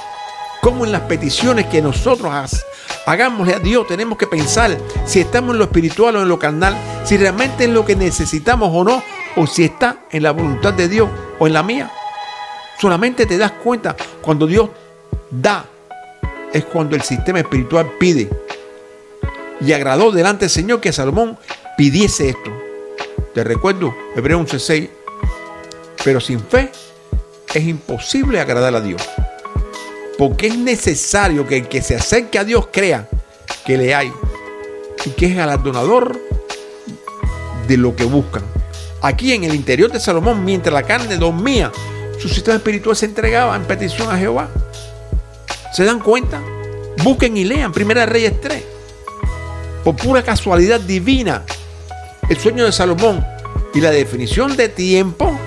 Cómo 0.61 0.85
en 0.85 0.91
las 0.91 1.01
peticiones 1.01 1.67
que 1.67 1.81
nosotros 1.81 2.33
hagámosle 3.05 3.55
a 3.55 3.59
Dios 3.59 3.87
tenemos 3.87 4.17
que 4.17 4.27
pensar 4.27 4.77
si 5.05 5.21
estamos 5.21 5.51
en 5.51 5.59
lo 5.59 5.65
espiritual 5.65 6.17
o 6.17 6.21
en 6.21 6.29
lo 6.29 6.37
carnal, 6.37 6.75
si 7.03 7.17
realmente 7.17 7.63
es 7.65 7.69
lo 7.69 7.85
que 7.85 7.95
necesitamos 7.95 8.69
o 8.73 8.83
no, 8.83 9.01
o 9.35 9.47
si 9.47 9.63
está 9.63 9.97
en 10.11 10.23
la 10.23 10.31
voluntad 10.31 10.73
de 10.73 10.87
Dios 10.87 11.09
o 11.39 11.47
en 11.47 11.53
la 11.53 11.63
mía. 11.63 11.91
Solamente 12.79 13.25
te 13.25 13.37
das 13.37 13.51
cuenta 13.51 13.95
cuando 14.21 14.45
Dios 14.45 14.69
da, 15.29 15.65
es 16.51 16.65
cuando 16.65 16.95
el 16.95 17.01
sistema 17.01 17.39
espiritual 17.39 17.91
pide. 17.99 18.29
Y 19.61 19.73
agradó 19.73 20.11
delante 20.11 20.45
del 20.45 20.49
Señor 20.49 20.81
que 20.81 20.91
Salomón 20.91 21.37
pidiese 21.77 22.29
esto. 22.29 22.51
Te 23.33 23.43
recuerdo, 23.43 23.95
Hebreo 24.15 24.39
11:6. 24.39 24.89
Pero 26.03 26.19
sin 26.19 26.39
fe 26.39 26.71
es 27.53 27.63
imposible 27.63 28.39
agradar 28.39 28.75
a 28.75 28.81
Dios. 28.81 29.01
Porque 30.17 30.47
es 30.47 30.57
necesario 30.57 31.47
que 31.47 31.57
el 31.57 31.67
que 31.67 31.81
se 31.81 31.95
acerque 31.95 32.39
a 32.39 32.43
Dios 32.43 32.67
crea 32.71 33.07
que 33.65 33.77
le 33.77 33.95
hay 33.95 34.11
y 35.05 35.09
que 35.11 35.27
es 35.27 35.35
galardonador 35.35 36.19
de 37.67 37.77
lo 37.77 37.95
que 37.95 38.03
buscan. 38.03 38.43
Aquí 39.01 39.33
en 39.33 39.43
el 39.43 39.55
interior 39.55 39.91
de 39.91 39.99
Salomón, 39.99 40.43
mientras 40.43 40.73
la 40.73 40.83
carne 40.83 41.17
dormía, 41.17 41.71
su 42.19 42.29
sistema 42.29 42.57
espiritual 42.57 42.95
se 42.95 43.05
entregaba 43.05 43.55
en 43.55 43.63
petición 43.63 44.11
a 44.11 44.17
Jehová. 44.17 44.49
¿Se 45.73 45.85
dan 45.85 45.99
cuenta? 45.99 46.41
Busquen 47.03 47.37
y 47.37 47.45
lean 47.45 47.71
Primera 47.71 48.05
Reyes 48.05 48.39
3. 48.41 48.63
Por 49.83 49.95
pura 49.95 50.21
casualidad 50.21 50.79
divina, 50.81 51.43
el 52.31 52.39
sueño 52.39 52.63
de 52.63 52.71
Salomón 52.71 53.27
y 53.73 53.81
la 53.81 53.91
definición 53.91 54.55
de 54.55 54.69
tiempo 54.69 55.37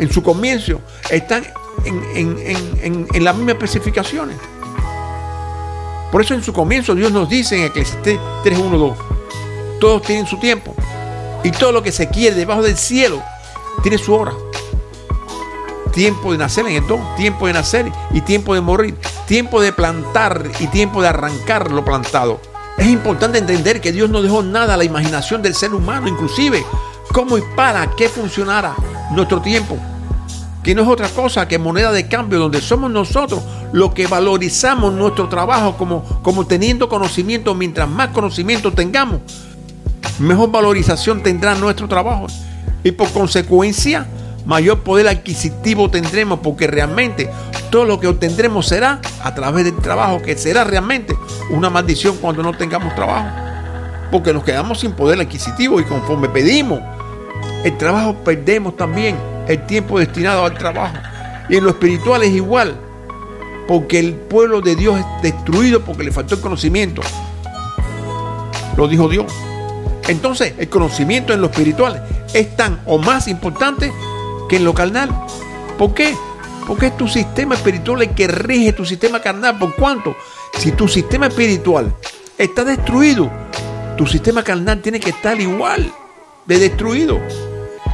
en 0.00 0.10
su 0.10 0.20
comienzo 0.20 0.80
están 1.10 1.46
en, 1.84 3.06
las 3.22 3.36
mismas 3.36 3.54
especificaciones. 3.54 4.36
Por 6.10 6.22
eso 6.22 6.34
en 6.34 6.42
su 6.42 6.52
comienzo 6.52 6.96
Dios 6.96 7.12
nos 7.12 7.28
dice 7.28 7.56
en 7.56 7.66
Eclesiastés 7.66 8.18
3.1.2, 8.42 8.96
todos 9.78 10.02
tienen 10.02 10.26
su 10.26 10.40
tiempo 10.40 10.74
y 11.44 11.52
todo 11.52 11.70
lo 11.70 11.84
que 11.84 11.92
se 11.92 12.08
quiere 12.08 12.34
debajo 12.34 12.62
del 12.62 12.76
cielo 12.76 13.22
tiene 13.84 13.96
su 13.96 14.12
hora. 14.12 14.32
Tiempo 15.92 16.32
de 16.32 16.38
nacer 16.38 16.66
en 16.66 16.82
el 16.82 16.86
don, 16.88 17.14
tiempo 17.14 17.46
de 17.46 17.52
nacer 17.52 17.92
y 18.12 18.22
tiempo 18.22 18.54
de 18.54 18.60
morir, 18.60 18.96
tiempo 19.28 19.60
de 19.60 19.72
plantar 19.72 20.50
y 20.58 20.66
tiempo 20.66 21.00
de 21.00 21.08
arrancar 21.08 21.70
lo 21.70 21.84
plantado. 21.84 22.40
Es 22.78 22.86
importante 22.86 23.38
entender 23.38 23.80
que 23.80 23.92
Dios 23.92 24.10
no 24.10 24.22
dejó 24.22 24.42
nada 24.42 24.74
a 24.74 24.76
la 24.76 24.84
imaginación 24.84 25.42
del 25.42 25.54
ser 25.54 25.74
humano, 25.74 26.08
inclusive 26.08 26.64
cómo 27.12 27.38
y 27.38 27.42
para 27.54 27.90
qué 27.96 28.08
funcionara 28.08 28.74
nuestro 29.12 29.40
tiempo 29.40 29.78
que 30.66 30.74
no 30.74 30.82
es 30.82 30.88
otra 30.88 31.08
cosa 31.08 31.46
que 31.46 31.60
moneda 31.60 31.92
de 31.92 32.08
cambio, 32.08 32.40
donde 32.40 32.60
somos 32.60 32.90
nosotros 32.90 33.40
los 33.72 33.94
que 33.94 34.08
valorizamos 34.08 34.92
nuestro 34.92 35.28
trabajo 35.28 35.76
como, 35.76 36.02
como 36.22 36.44
teniendo 36.44 36.88
conocimiento. 36.88 37.54
Mientras 37.54 37.88
más 37.88 38.08
conocimiento 38.08 38.72
tengamos, 38.72 39.20
mejor 40.18 40.50
valorización 40.50 41.22
tendrá 41.22 41.54
nuestro 41.54 41.86
trabajo. 41.86 42.26
Y 42.82 42.90
por 42.90 43.08
consecuencia, 43.12 44.08
mayor 44.46 44.80
poder 44.80 45.08
adquisitivo 45.08 45.90
tendremos, 45.90 46.40
porque 46.40 46.66
realmente 46.66 47.28
todo 47.70 47.84
lo 47.84 48.00
que 48.00 48.06
obtendremos 48.06 48.66
será 48.66 49.00
a 49.22 49.34
través 49.34 49.64
del 49.64 49.76
trabajo, 49.76 50.22
que 50.22 50.36
será 50.38 50.64
realmente 50.64 51.14
una 51.50 51.68
maldición 51.68 52.16
cuando 52.18 52.42
no 52.42 52.52
tengamos 52.52 52.94
trabajo. 52.94 53.28
Porque 54.10 54.32
nos 54.32 54.44
quedamos 54.44 54.80
sin 54.80 54.92
poder 54.92 55.20
adquisitivo 55.20 55.80
y 55.80 55.84
conforme 55.84 56.28
pedimos 56.28 56.80
el 57.64 57.76
trabajo 57.76 58.14
perdemos 58.22 58.76
también 58.76 59.16
el 59.48 59.66
tiempo 59.66 59.98
destinado 59.98 60.44
al 60.44 60.54
trabajo. 60.54 60.96
Y 61.48 61.56
en 61.56 61.64
lo 61.64 61.70
espiritual 61.70 62.22
es 62.22 62.30
igual, 62.30 62.76
porque 63.66 63.98
el 63.98 64.14
pueblo 64.14 64.60
de 64.60 64.76
Dios 64.76 64.98
es 64.98 65.22
destruido 65.22 65.80
porque 65.80 66.04
le 66.04 66.12
faltó 66.12 66.36
el 66.36 66.40
conocimiento. 66.40 67.02
Lo 68.76 68.86
dijo 68.86 69.08
Dios. 69.08 69.32
Entonces, 70.08 70.54
el 70.58 70.68
conocimiento 70.68 71.32
en 71.32 71.40
lo 71.40 71.48
espiritual 71.48 72.06
es 72.32 72.56
tan 72.56 72.80
o 72.86 72.98
más 72.98 73.26
importante 73.26 73.92
que 74.48 74.56
en 74.56 74.64
lo 74.64 74.74
carnal. 74.74 75.10
¿Por 75.78 75.94
qué? 75.94 76.16
Porque 76.66 76.86
es 76.86 76.96
tu 76.96 77.08
sistema 77.08 77.54
espiritual 77.54 78.02
el 78.02 78.14
que 78.14 78.26
rige 78.26 78.72
tu 78.72 78.84
sistema 78.84 79.20
carnal. 79.20 79.58
¿Por 79.58 79.74
cuánto? 79.74 80.16
Si 80.58 80.72
tu 80.72 80.88
sistema 80.88 81.26
espiritual 81.26 81.94
está 82.38 82.64
destruido, 82.64 83.30
tu 83.96 84.06
sistema 84.06 84.42
carnal 84.42 84.80
tiene 84.80 85.00
que 85.00 85.10
estar 85.10 85.40
igual 85.40 85.92
de 86.46 86.58
destruido. 86.58 87.20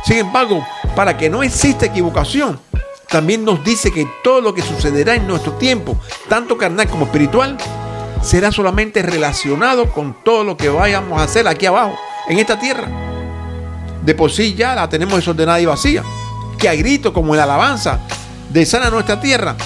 Sin 0.05 0.19
embargo, 0.19 0.67
para 0.97 1.17
que 1.17 1.31
no 1.31 1.43
exista 1.43 1.87
equivocación, 1.87 2.59
también 3.09 3.45
nos 3.45 3.63
dice 3.63 3.93
que 3.93 4.09
todo 4.25 4.41
lo 4.41 4.55
que 4.55 4.63
sucederá 4.63 5.15
en 5.15 5.27
nuestro 5.27 5.53
tiempo, 5.53 5.99
tanto 6.29 6.57
carnal 6.57 6.89
como 6.89 7.05
espiritual, 7.05 7.59
será 8.23 8.51
solamente 8.51 9.03
relacionado 9.03 9.93
con 9.93 10.17
todo 10.25 10.45
lo 10.45 10.57
que 10.57 10.69
vayamos 10.69 11.21
a 11.21 11.25
hacer 11.25 11.47
aquí 11.47 11.67
abajo, 11.67 11.95
en 12.29 12.39
esta 12.39 12.59
tierra. 12.59 12.89
De 14.03 14.15
por 14.15 14.31
sí 14.31 14.55
ya 14.55 14.75
la 14.75 14.89
tenemos 14.89 15.17
desordenada 15.17 15.61
y 15.61 15.67
vacía. 15.67 16.03
Que 16.59 16.69
a 16.69 16.75
grito 16.75 17.13
como 17.13 17.35
en 17.35 17.39
la 17.39 17.45
alabanza 17.45 18.01
de 18.51 18.67
sana 18.67 18.91
nuestra 18.91 19.21
tierra, 19.21 19.57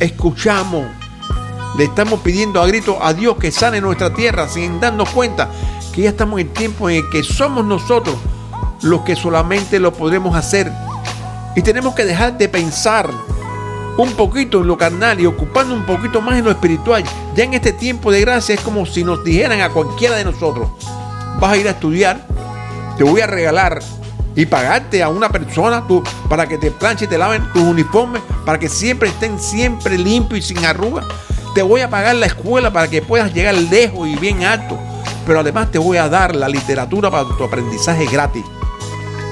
escuchamos, 0.00 0.86
le 1.76 1.84
estamos 1.84 2.20
pidiendo 2.20 2.62
a 2.62 2.66
grito 2.66 2.98
a 3.02 3.12
Dios 3.12 3.36
que 3.38 3.50
sane 3.50 3.80
nuestra 3.80 4.14
tierra 4.14 4.48
sin 4.48 4.80
darnos 4.80 5.10
cuenta 5.10 5.48
que 5.92 6.02
ya 6.02 6.10
estamos 6.10 6.40
en 6.40 6.48
tiempo 6.52 6.88
en 6.88 6.96
el 6.96 7.10
que 7.10 7.22
somos 7.22 7.64
nosotros 7.64 8.16
los 8.82 9.02
que 9.02 9.16
solamente 9.16 9.80
lo 9.80 9.92
podremos 9.92 10.36
hacer. 10.36 10.72
Y 11.56 11.62
tenemos 11.62 11.94
que 11.94 12.04
dejar 12.04 12.38
de 12.38 12.48
pensar 12.48 13.10
un 13.96 14.12
poquito 14.12 14.60
en 14.60 14.68
lo 14.68 14.78
carnal 14.78 15.20
y 15.20 15.26
ocupando 15.26 15.74
un 15.74 15.84
poquito 15.84 16.20
más 16.20 16.38
en 16.38 16.44
lo 16.44 16.52
espiritual. 16.52 17.02
Ya 17.34 17.44
en 17.44 17.54
este 17.54 17.72
tiempo 17.72 18.12
de 18.12 18.20
gracia 18.20 18.54
es 18.54 18.60
como 18.60 18.86
si 18.86 19.02
nos 19.02 19.24
dijeran 19.24 19.60
a 19.60 19.70
cualquiera 19.70 20.14
de 20.14 20.24
nosotros, 20.24 20.68
vas 21.40 21.52
a 21.52 21.56
ir 21.56 21.66
a 21.66 21.72
estudiar, 21.72 22.24
te 22.96 23.02
voy 23.02 23.20
a 23.20 23.26
regalar 23.26 23.80
y 24.38 24.46
pagarte 24.46 25.02
a 25.02 25.08
una 25.08 25.30
persona 25.30 25.84
tú, 25.88 26.00
para 26.28 26.46
que 26.46 26.58
te 26.58 26.70
planche 26.70 27.06
y 27.06 27.08
te 27.08 27.18
laven 27.18 27.52
tus 27.52 27.60
uniformes, 27.60 28.22
para 28.46 28.56
que 28.56 28.68
siempre 28.68 29.08
estén 29.08 29.40
siempre 29.40 29.98
limpios 29.98 30.38
y 30.38 30.54
sin 30.54 30.64
arrugas. 30.64 31.04
Te 31.56 31.62
voy 31.62 31.80
a 31.80 31.90
pagar 31.90 32.14
la 32.14 32.26
escuela 32.26 32.72
para 32.72 32.86
que 32.86 33.02
puedas 33.02 33.34
llegar 33.34 33.56
lejos 33.56 34.06
y 34.06 34.14
bien 34.14 34.44
alto. 34.44 34.78
Pero 35.26 35.40
además 35.40 35.72
te 35.72 35.78
voy 35.78 35.96
a 35.96 36.08
dar 36.08 36.36
la 36.36 36.48
literatura 36.48 37.10
para 37.10 37.24
tu 37.36 37.42
aprendizaje 37.42 38.06
gratis. 38.06 38.44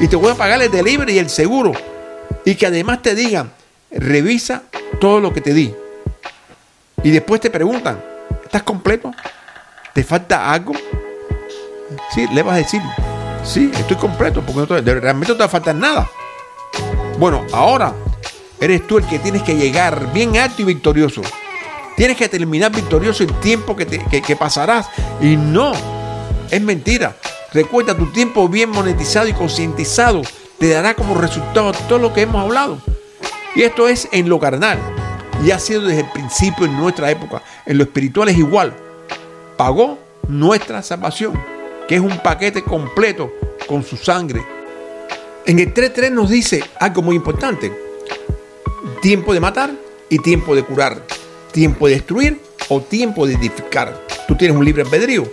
Y 0.00 0.08
te 0.08 0.16
voy 0.16 0.32
a 0.32 0.34
pagar 0.34 0.60
el 0.60 0.72
delivery 0.72 1.12
y 1.12 1.18
el 1.20 1.30
seguro. 1.30 1.70
Y 2.44 2.56
que 2.56 2.66
además 2.66 3.00
te 3.00 3.14
digan, 3.14 3.52
revisa 3.92 4.64
todo 5.00 5.20
lo 5.20 5.32
que 5.32 5.40
te 5.40 5.54
di. 5.54 5.72
Y 7.04 7.12
después 7.12 7.40
te 7.40 7.50
preguntan, 7.50 8.02
¿estás 8.42 8.64
completo? 8.64 9.12
¿Te 9.92 10.02
falta 10.02 10.50
algo? 10.50 10.72
Sí, 12.12 12.26
le 12.32 12.42
vas 12.42 12.54
a 12.54 12.58
decir, 12.58 12.82
sí, 13.46 13.70
estoy 13.72 13.96
completo, 13.96 14.42
porque 14.42 14.66
realmente 14.82 15.32
no 15.32 15.36
te 15.36 15.40
va 15.40 15.46
a 15.46 15.48
faltar 15.48 15.74
nada. 15.74 16.10
Bueno, 17.18 17.44
ahora 17.52 17.94
eres 18.60 18.86
tú 18.86 18.98
el 18.98 19.06
que 19.06 19.18
tienes 19.18 19.42
que 19.42 19.56
llegar 19.56 20.12
bien 20.12 20.36
alto 20.36 20.62
y 20.62 20.64
victorioso. 20.64 21.22
Tienes 21.96 22.16
que 22.16 22.28
terminar 22.28 22.72
victorioso 22.72 23.22
el 23.22 23.32
tiempo 23.40 23.74
que, 23.74 23.86
que 23.86 24.36
pasarás. 24.36 24.88
Y 25.20 25.36
no, 25.36 25.72
es 26.50 26.60
mentira. 26.60 27.16
Recuerda, 27.52 27.96
tu 27.96 28.06
tiempo 28.12 28.48
bien 28.48 28.70
monetizado 28.70 29.28
y 29.28 29.32
concientizado 29.32 30.22
te 30.58 30.68
dará 30.68 30.94
como 30.94 31.14
resultado 31.14 31.72
todo 31.88 31.98
lo 31.98 32.12
que 32.12 32.22
hemos 32.22 32.42
hablado. 32.42 32.78
Y 33.54 33.62
esto 33.62 33.88
es 33.88 34.08
en 34.12 34.28
lo 34.28 34.38
carnal. 34.38 34.78
Y 35.42 35.50
ha 35.50 35.58
sido 35.58 35.82
desde 35.82 36.00
el 36.00 36.10
principio 36.10 36.66
en 36.66 36.76
nuestra 36.76 37.10
época. 37.10 37.42
En 37.64 37.78
lo 37.78 37.84
espiritual 37.84 38.28
es 38.28 38.36
igual. 38.36 38.74
Pagó 39.56 39.98
nuestra 40.28 40.82
salvación, 40.82 41.32
que 41.86 41.96
es 41.96 42.00
un 42.00 42.18
paquete 42.18 42.62
completo 42.62 43.32
con 43.66 43.82
su 43.82 43.96
sangre. 43.96 44.44
En 45.44 45.58
el 45.58 45.72
3.3 45.72 46.10
nos 46.10 46.30
dice 46.30 46.62
algo 46.80 47.02
muy 47.02 47.16
importante. 47.16 47.72
Tiempo 49.00 49.32
de 49.32 49.40
matar 49.40 49.70
y 50.08 50.18
tiempo 50.18 50.56
de 50.56 50.64
curar. 50.64 51.00
Tiempo 51.52 51.86
de 51.86 51.94
destruir 51.94 52.40
o 52.68 52.80
tiempo 52.80 53.26
de 53.26 53.34
edificar. 53.34 54.06
Tú 54.26 54.34
tienes 54.34 54.56
un 54.56 54.64
libre 54.64 54.82
albedrío. 54.82 55.24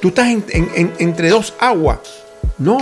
Tú 0.00 0.08
estás 0.08 0.28
entre 0.28 1.30
dos 1.30 1.54
aguas. 1.58 1.98
No, 2.58 2.78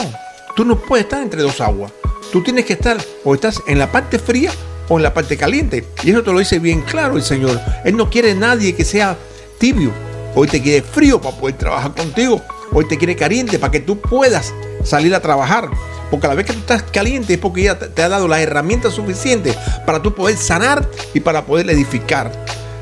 tú 0.54 0.64
no 0.64 0.78
puedes 0.78 1.06
estar 1.06 1.22
entre 1.22 1.42
dos 1.42 1.60
aguas. 1.60 1.90
Tú 2.30 2.42
tienes 2.42 2.64
que 2.64 2.74
estar 2.74 2.98
o 3.24 3.34
estás 3.34 3.62
en 3.66 3.78
la 3.78 3.90
parte 3.90 4.18
fría 4.18 4.52
o 4.88 4.98
en 4.98 5.02
la 5.02 5.14
parte 5.14 5.36
caliente. 5.36 5.84
Y 6.02 6.10
eso 6.10 6.22
te 6.22 6.32
lo 6.32 6.38
dice 6.38 6.58
bien 6.58 6.82
claro 6.82 7.16
el 7.16 7.22
Señor. 7.22 7.58
Él 7.84 7.96
no 7.96 8.10
quiere 8.10 8.34
nadie 8.34 8.74
que 8.74 8.84
sea 8.84 9.16
tibio. 9.58 9.90
Hoy 10.34 10.48
te 10.48 10.60
quiere 10.60 10.82
frío 10.82 11.20
para 11.20 11.36
poder 11.36 11.56
trabajar 11.56 11.94
contigo. 11.94 12.42
Hoy 12.74 12.86
te 12.86 12.98
quiere 12.98 13.14
caliente 13.14 13.60
para 13.60 13.70
que 13.70 13.78
tú 13.80 14.00
puedas 14.00 14.52
salir 14.82 15.14
a 15.14 15.20
trabajar. 15.20 15.70
Porque 16.10 16.26
a 16.26 16.30
la 16.30 16.34
vez 16.34 16.46
que 16.46 16.52
tú 16.52 16.58
estás 16.58 16.82
caliente 16.82 17.34
es 17.34 17.38
porque 17.38 17.62
ya 17.62 17.78
te 17.78 18.02
ha 18.02 18.08
dado 18.08 18.28
las 18.28 18.40
herramientas 18.40 18.94
suficientes 18.94 19.56
para 19.86 20.02
tú 20.02 20.14
poder 20.14 20.36
sanar 20.36 20.88
y 21.14 21.20
para 21.20 21.46
poder 21.46 21.70
edificar. 21.70 22.32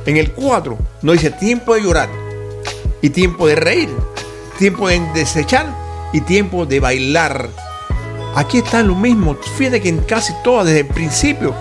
En 0.07 0.17
el 0.17 0.33
4 0.33 0.79
nos 1.03 1.15
dice 1.15 1.31
tiempo 1.31 1.75
de 1.75 1.83
llorar 1.83 2.09
y 3.03 3.11
tiempo 3.11 3.47
de 3.47 3.55
reír, 3.55 3.91
tiempo 4.59 4.89
de 4.89 5.01
desechar 5.15 5.67
y 6.13 6.23
tiempo 6.23 6.65
de 6.67 6.81
bailar. 6.81 7.49
Aquí 8.35 8.59
está 8.59 8.83
lo 8.83 8.95
mismo. 8.95 9.37
Fíjate 9.57 9.81
que 9.83 9.91
en 9.91 9.99
casi 9.99 10.33
todo, 10.43 10.65
desde 10.65 10.81
el 10.81 10.89
principio, 10.89 11.55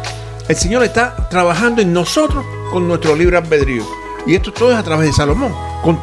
el 0.48 0.56
Señor 0.56 0.84
está 0.84 1.28
trabajando 1.30 1.82
en 1.82 1.92
nosotros 1.92 2.46
con 2.72 2.88
nuestro 2.88 3.16
libre 3.16 3.38
albedrío. 3.38 3.86
Y 4.26 4.36
esto 4.36 4.54
todo 4.54 4.72
es 4.72 4.78
a 4.78 4.84
través 4.84 5.08
de 5.08 5.14
Salomón. 5.14 5.71
Con 5.84 6.00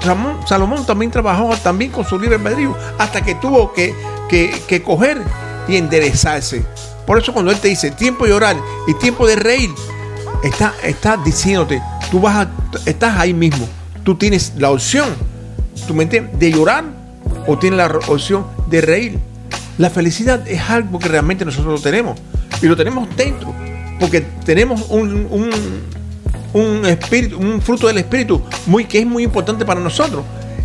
Salomón 0.46 0.84
también 0.86 1.10
trabajó 1.10 1.56
también 1.62 1.90
con 1.90 2.04
su 2.04 2.18
libre 2.18 2.36
albedrío 2.36 2.76
hasta 2.98 3.22
que 3.22 3.34
tuvo 3.36 3.72
que, 3.72 3.94
que, 4.28 4.82
coger 4.82 5.22
y 5.68 5.76
enderezarse. 5.76 6.64
Por 7.06 7.18
eso 7.18 7.32
cuando 7.32 7.50
Él 7.50 7.58
te 7.58 7.68
dice 7.68 7.90
tiempo 7.90 8.26
de 8.26 8.32
orar 8.32 8.56
y 8.86 8.94
tiempo 8.94 9.26
de 9.26 9.36
reír, 9.36 9.70
está, 10.42 10.74
está 10.82 11.16
diciéndote, 11.16 11.80
tú 12.10 12.20
vas 12.20 12.46
a, 12.46 12.50
estás 12.86 13.18
ahí 13.18 13.32
mismo. 13.32 13.68
Tú 14.02 14.16
tienes 14.16 14.54
la 14.56 14.70
opción, 14.70 15.08
¿tú 15.86 15.94
me? 15.94 16.06
De 16.06 16.50
llorar 16.50 16.84
o 17.46 17.58
tienes 17.58 17.78
la 17.78 17.86
opción 18.08 18.46
de 18.66 18.80
reír. 18.80 19.18
La 19.76 19.90
felicidad 19.90 20.46
es 20.48 20.60
algo 20.68 20.98
que 20.98 21.08
realmente 21.08 21.44
nosotros 21.44 21.74
lo 21.74 21.80
tenemos. 21.80 22.18
Y 22.60 22.66
lo 22.66 22.76
tenemos 22.76 23.08
dentro 23.16 23.54
porque 23.98 24.20
tenemos 24.20 24.86
un, 24.90 25.50
espíritu, 26.84 27.38
un 27.38 27.60
fruto 27.60 27.86
del 27.86 27.98
espíritu 27.98 28.42
muy, 28.66 28.84
que 28.84 28.98
es 29.00 29.06
muy 29.06 29.24
importante 29.24 29.64
para 29.64 29.80
nosotros. 29.80 30.24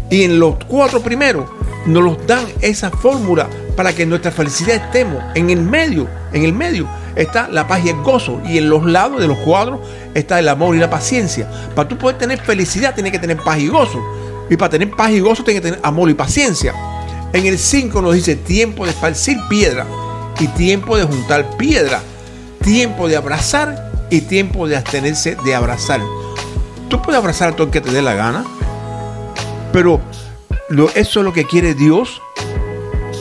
Y 0.09 0.23
en 0.23 0.39
los 0.39 0.55
cuatro 0.67 1.01
primeros 1.01 1.49
nos 1.85 2.03
los 2.03 2.27
dan 2.27 2.45
esa 2.61 2.91
fórmula 2.91 3.49
para 3.75 3.93
que 3.93 4.05
nuestra 4.05 4.31
felicidad 4.31 4.75
estemos 4.75 5.23
en 5.35 5.49
el 5.49 5.61
medio, 5.61 6.07
en 6.31 6.43
el 6.43 6.53
medio 6.53 6.87
está 7.15 7.47
la 7.47 7.67
paz 7.67 7.85
y 7.85 7.89
el 7.89 8.01
gozo 8.01 8.41
y 8.45 8.57
en 8.57 8.69
los 8.69 8.85
lados 8.85 9.21
de 9.21 9.27
los 9.27 9.37
cuadros 9.39 9.79
está 10.13 10.39
el 10.39 10.49
amor 10.49 10.75
y 10.75 10.79
la 10.79 10.89
paciencia. 10.89 11.49
Para 11.75 11.87
tú 11.87 11.97
poder 11.97 12.17
tener 12.17 12.39
felicidad 12.39 12.93
tienes 12.93 13.11
que 13.11 13.19
tener 13.19 13.37
paz 13.37 13.59
y 13.59 13.67
gozo. 13.67 14.01
Y 14.49 14.57
para 14.57 14.71
tener 14.71 14.91
paz 14.91 15.11
y 15.11 15.19
gozo 15.19 15.43
tienes 15.43 15.61
que 15.61 15.69
tener 15.69 15.79
amor 15.83 16.09
y 16.09 16.13
paciencia. 16.13 16.73
En 17.33 17.45
el 17.45 17.57
5 17.57 18.01
nos 18.01 18.13
dice 18.13 18.35
tiempo 18.35 18.85
de 18.85 18.91
esparcir 18.91 19.37
piedra 19.49 19.85
y 20.39 20.47
tiempo 20.47 20.97
de 20.97 21.03
juntar 21.03 21.57
piedra 21.57 22.01
tiempo 22.63 23.07
de 23.07 23.17
abrazar 23.17 23.91
y 24.13 24.21
tiempo 24.21 24.67
de 24.67 24.77
abstenerse 24.77 25.35
de 25.43 25.55
abrazar. 25.55 25.99
Tú 26.87 27.01
puedes 27.01 27.17
abrazar 27.17 27.49
a 27.49 27.51
todo 27.53 27.65
el 27.65 27.73
que 27.73 27.81
te 27.81 27.91
dé 27.91 28.03
la 28.03 28.13
gana, 28.13 28.45
pero 29.71 29.99
eso 30.93 31.19
es 31.19 31.25
lo 31.25 31.33
que 31.33 31.45
quiere 31.45 31.73
Dios. 31.73 32.21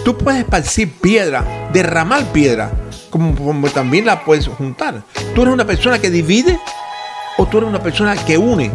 Tú 0.04 0.18
puedes 0.18 0.40
esparcir 0.40 0.92
piedra, 0.92 1.70
derramar 1.72 2.26
piedra, 2.26 2.72
como, 3.08 3.34
como 3.34 3.70
también 3.70 4.04
la 4.04 4.22
puedes 4.22 4.46
juntar. 4.48 5.02
Tú 5.34 5.42
eres 5.42 5.54
una 5.54 5.64
persona 5.64 5.98
que 5.98 6.10
divide 6.10 6.60
o 7.38 7.46
tú 7.46 7.56
eres 7.56 7.70
una 7.70 7.82
persona 7.82 8.14
que 8.14 8.36
une. 8.36 8.70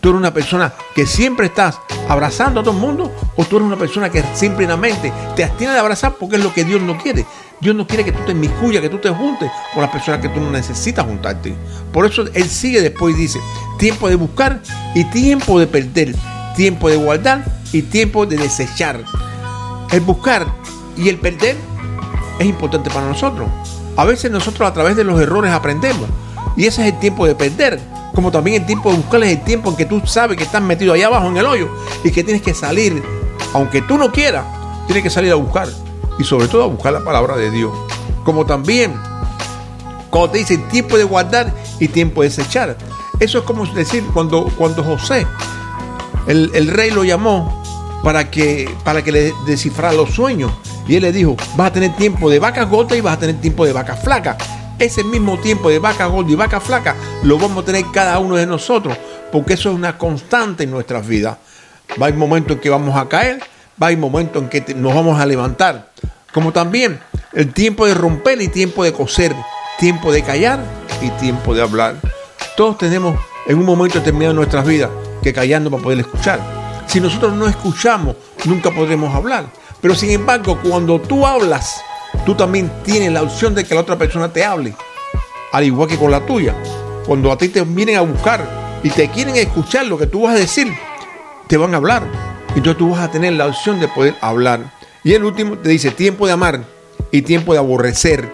Tú 0.00 0.10
eres 0.10 0.20
una 0.20 0.32
persona 0.32 0.72
que 0.94 1.04
siempre 1.04 1.46
estás 1.46 1.80
abrazando 2.08 2.60
a 2.60 2.62
todo 2.62 2.74
el 2.74 2.80
mundo 2.80 3.12
o 3.36 3.44
tú 3.44 3.56
eres 3.56 3.66
una 3.66 3.76
persona 3.76 4.10
que 4.10 4.22
simplemente 4.34 5.12
te 5.34 5.44
abstiene 5.44 5.72
de 5.72 5.78
abrazar 5.78 6.14
porque 6.18 6.36
es 6.36 6.42
lo 6.42 6.52
que 6.52 6.64
Dios 6.64 6.80
no 6.82 6.96
quiere. 6.98 7.24
Dios 7.60 7.74
no 7.74 7.86
quiere 7.86 8.04
que 8.04 8.12
tú 8.12 8.22
te 8.24 8.32
enmiscuyas, 8.32 8.82
que 8.82 8.90
tú 8.90 8.98
te 8.98 9.08
juntes 9.08 9.50
con 9.72 9.82
las 9.82 9.90
personas 9.90 10.20
que 10.20 10.28
tú 10.28 10.40
no 10.40 10.50
necesitas 10.50 11.06
juntarte. 11.06 11.54
Por 11.92 12.04
eso 12.06 12.24
Él 12.34 12.48
sigue 12.48 12.82
después 12.82 13.16
y 13.16 13.20
dice, 13.20 13.40
tiempo 13.78 14.08
de 14.08 14.16
buscar 14.16 14.60
y 14.94 15.04
tiempo 15.04 15.58
de 15.58 15.66
perder, 15.66 16.14
tiempo 16.54 16.90
de 16.90 16.96
guardar 16.96 17.44
y 17.72 17.82
tiempo 17.82 18.26
de 18.26 18.36
desechar. 18.36 19.02
El 19.90 20.00
buscar 20.00 20.46
y 20.96 21.08
el 21.08 21.18
perder 21.18 21.56
es 22.38 22.46
importante 22.46 22.90
para 22.90 23.06
nosotros. 23.06 23.48
A 23.96 24.04
veces 24.04 24.30
nosotros 24.30 24.68
a 24.68 24.74
través 24.74 24.94
de 24.96 25.04
los 25.04 25.18
errores 25.20 25.52
aprendemos 25.52 26.08
y 26.56 26.66
ese 26.66 26.86
es 26.86 26.92
el 26.92 27.00
tiempo 27.00 27.26
de 27.26 27.34
perder. 27.34 27.80
Como 28.16 28.32
también 28.32 28.62
el 28.62 28.66
tiempo 28.66 28.90
de 28.90 28.96
buscar 28.96 29.22
es 29.24 29.32
el 29.32 29.44
tiempo 29.44 29.68
en 29.68 29.76
que 29.76 29.84
tú 29.84 30.00
sabes 30.06 30.38
que 30.38 30.44
estás 30.44 30.62
metido 30.62 30.94
allá 30.94 31.08
abajo 31.08 31.28
en 31.28 31.36
el 31.36 31.44
hoyo 31.44 31.68
y 32.02 32.10
que 32.10 32.24
tienes 32.24 32.40
que 32.40 32.54
salir, 32.54 33.02
aunque 33.52 33.82
tú 33.82 33.98
no 33.98 34.10
quieras, 34.10 34.46
tienes 34.86 35.04
que 35.04 35.10
salir 35.10 35.30
a 35.32 35.34
buscar 35.34 35.68
y 36.18 36.24
sobre 36.24 36.48
todo 36.48 36.64
a 36.64 36.66
buscar 36.66 36.94
la 36.94 37.04
palabra 37.04 37.36
de 37.36 37.50
Dios. 37.50 37.70
Como 38.24 38.46
también 38.46 38.94
cuando 40.08 40.30
te 40.30 40.38
dice 40.38 40.56
tiempo 40.56 40.96
de 40.96 41.04
guardar 41.04 41.52
y 41.78 41.88
tiempo 41.88 42.22
de 42.22 42.28
desechar. 42.28 42.78
Eso 43.20 43.40
es 43.40 43.44
como 43.44 43.66
decir 43.66 44.02
cuando, 44.14 44.46
cuando 44.56 44.82
José, 44.82 45.26
el, 46.26 46.50
el 46.54 46.68
rey 46.68 46.90
lo 46.90 47.04
llamó 47.04 47.62
para 48.02 48.30
que, 48.30 48.74
para 48.82 49.04
que 49.04 49.12
le 49.12 49.34
descifrara 49.44 49.92
los 49.92 50.14
sueños. 50.14 50.50
Y 50.88 50.96
él 50.96 51.02
le 51.02 51.12
dijo, 51.12 51.36
vas 51.54 51.66
a 51.68 51.72
tener 51.74 51.94
tiempo 51.96 52.30
de 52.30 52.38
vaca 52.38 52.64
gorda 52.64 52.96
y 52.96 53.02
vas 53.02 53.18
a 53.18 53.20
tener 53.20 53.42
tiempo 53.42 53.66
de 53.66 53.74
vaca 53.74 53.94
flaca. 53.94 54.38
Ese 54.78 55.02
mismo 55.04 55.38
tiempo 55.38 55.70
de 55.70 55.78
vaca 55.78 56.06
gorda 56.06 56.30
y 56.30 56.34
vaca 56.34 56.60
flaca 56.60 56.94
lo 57.22 57.38
vamos 57.38 57.62
a 57.62 57.66
tener 57.66 57.84
cada 57.92 58.18
uno 58.18 58.36
de 58.36 58.46
nosotros, 58.46 58.96
porque 59.32 59.54
eso 59.54 59.70
es 59.70 59.74
una 59.74 59.96
constante 59.96 60.64
en 60.64 60.70
nuestras 60.70 61.06
vidas. 61.06 61.38
Va 61.92 62.06
a 62.06 62.08
haber 62.08 62.18
momentos 62.18 62.56
en 62.56 62.60
que 62.60 62.68
vamos 62.68 62.94
a 62.94 63.08
caer, 63.08 63.40
va 63.80 63.86
a 63.86 63.86
haber 63.86 63.98
momentos 63.98 64.42
en 64.42 64.48
que 64.50 64.74
nos 64.74 64.94
vamos 64.94 65.18
a 65.18 65.24
levantar. 65.24 65.90
Como 66.32 66.52
también 66.52 67.00
el 67.32 67.54
tiempo 67.54 67.86
de 67.86 67.94
romper 67.94 68.42
y 68.42 68.48
tiempo 68.48 68.84
de 68.84 68.92
coser, 68.92 69.34
tiempo 69.78 70.12
de 70.12 70.22
callar 70.22 70.60
y 71.00 71.08
tiempo 71.20 71.54
de 71.54 71.62
hablar. 71.62 71.96
Todos 72.54 72.76
tenemos 72.76 73.18
en 73.46 73.58
un 73.58 73.64
momento 73.64 73.98
determinado 73.98 74.32
de 74.32 74.36
nuestras 74.36 74.66
vidas 74.66 74.90
que 75.22 75.32
callando 75.32 75.70
para 75.70 75.82
poder 75.82 76.00
escuchar. 76.00 76.40
Si 76.86 77.00
nosotros 77.00 77.32
no 77.32 77.48
escuchamos, 77.48 78.16
nunca 78.44 78.70
podremos 78.70 79.14
hablar. 79.14 79.46
Pero 79.80 79.94
sin 79.94 80.10
embargo, 80.10 80.58
cuando 80.62 81.00
tú 81.00 81.26
hablas, 81.26 81.80
tú 82.26 82.34
también 82.34 82.70
tienes 82.84 83.12
la 83.12 83.22
opción 83.22 83.54
de 83.54 83.64
que 83.64 83.74
la 83.74 83.80
otra 83.82 83.96
persona 83.96 84.30
te 84.30 84.44
hable. 84.44 84.74
Al 85.52 85.64
igual 85.64 85.88
que 85.88 85.96
con 85.96 86.10
la 86.10 86.26
tuya. 86.26 86.54
Cuando 87.06 87.30
a 87.30 87.38
ti 87.38 87.48
te 87.48 87.62
vienen 87.62 87.96
a 87.96 88.00
buscar 88.00 88.44
y 88.82 88.90
te 88.90 89.08
quieren 89.08 89.36
escuchar 89.36 89.86
lo 89.86 89.96
que 89.96 90.08
tú 90.08 90.22
vas 90.22 90.34
a 90.34 90.38
decir, 90.38 90.68
te 91.46 91.56
van 91.56 91.72
a 91.72 91.76
hablar. 91.76 92.02
Entonces 92.48 92.76
tú 92.76 92.90
vas 92.90 93.00
a 93.00 93.10
tener 93.10 93.32
la 93.34 93.46
opción 93.46 93.78
de 93.78 93.86
poder 93.86 94.16
hablar. 94.20 94.72
Y 95.04 95.14
el 95.14 95.24
último 95.24 95.56
te 95.56 95.68
dice 95.68 95.92
tiempo 95.92 96.26
de 96.26 96.32
amar 96.32 96.64
y 97.12 97.22
tiempo 97.22 97.52
de 97.52 97.60
aborrecer. 97.60 98.28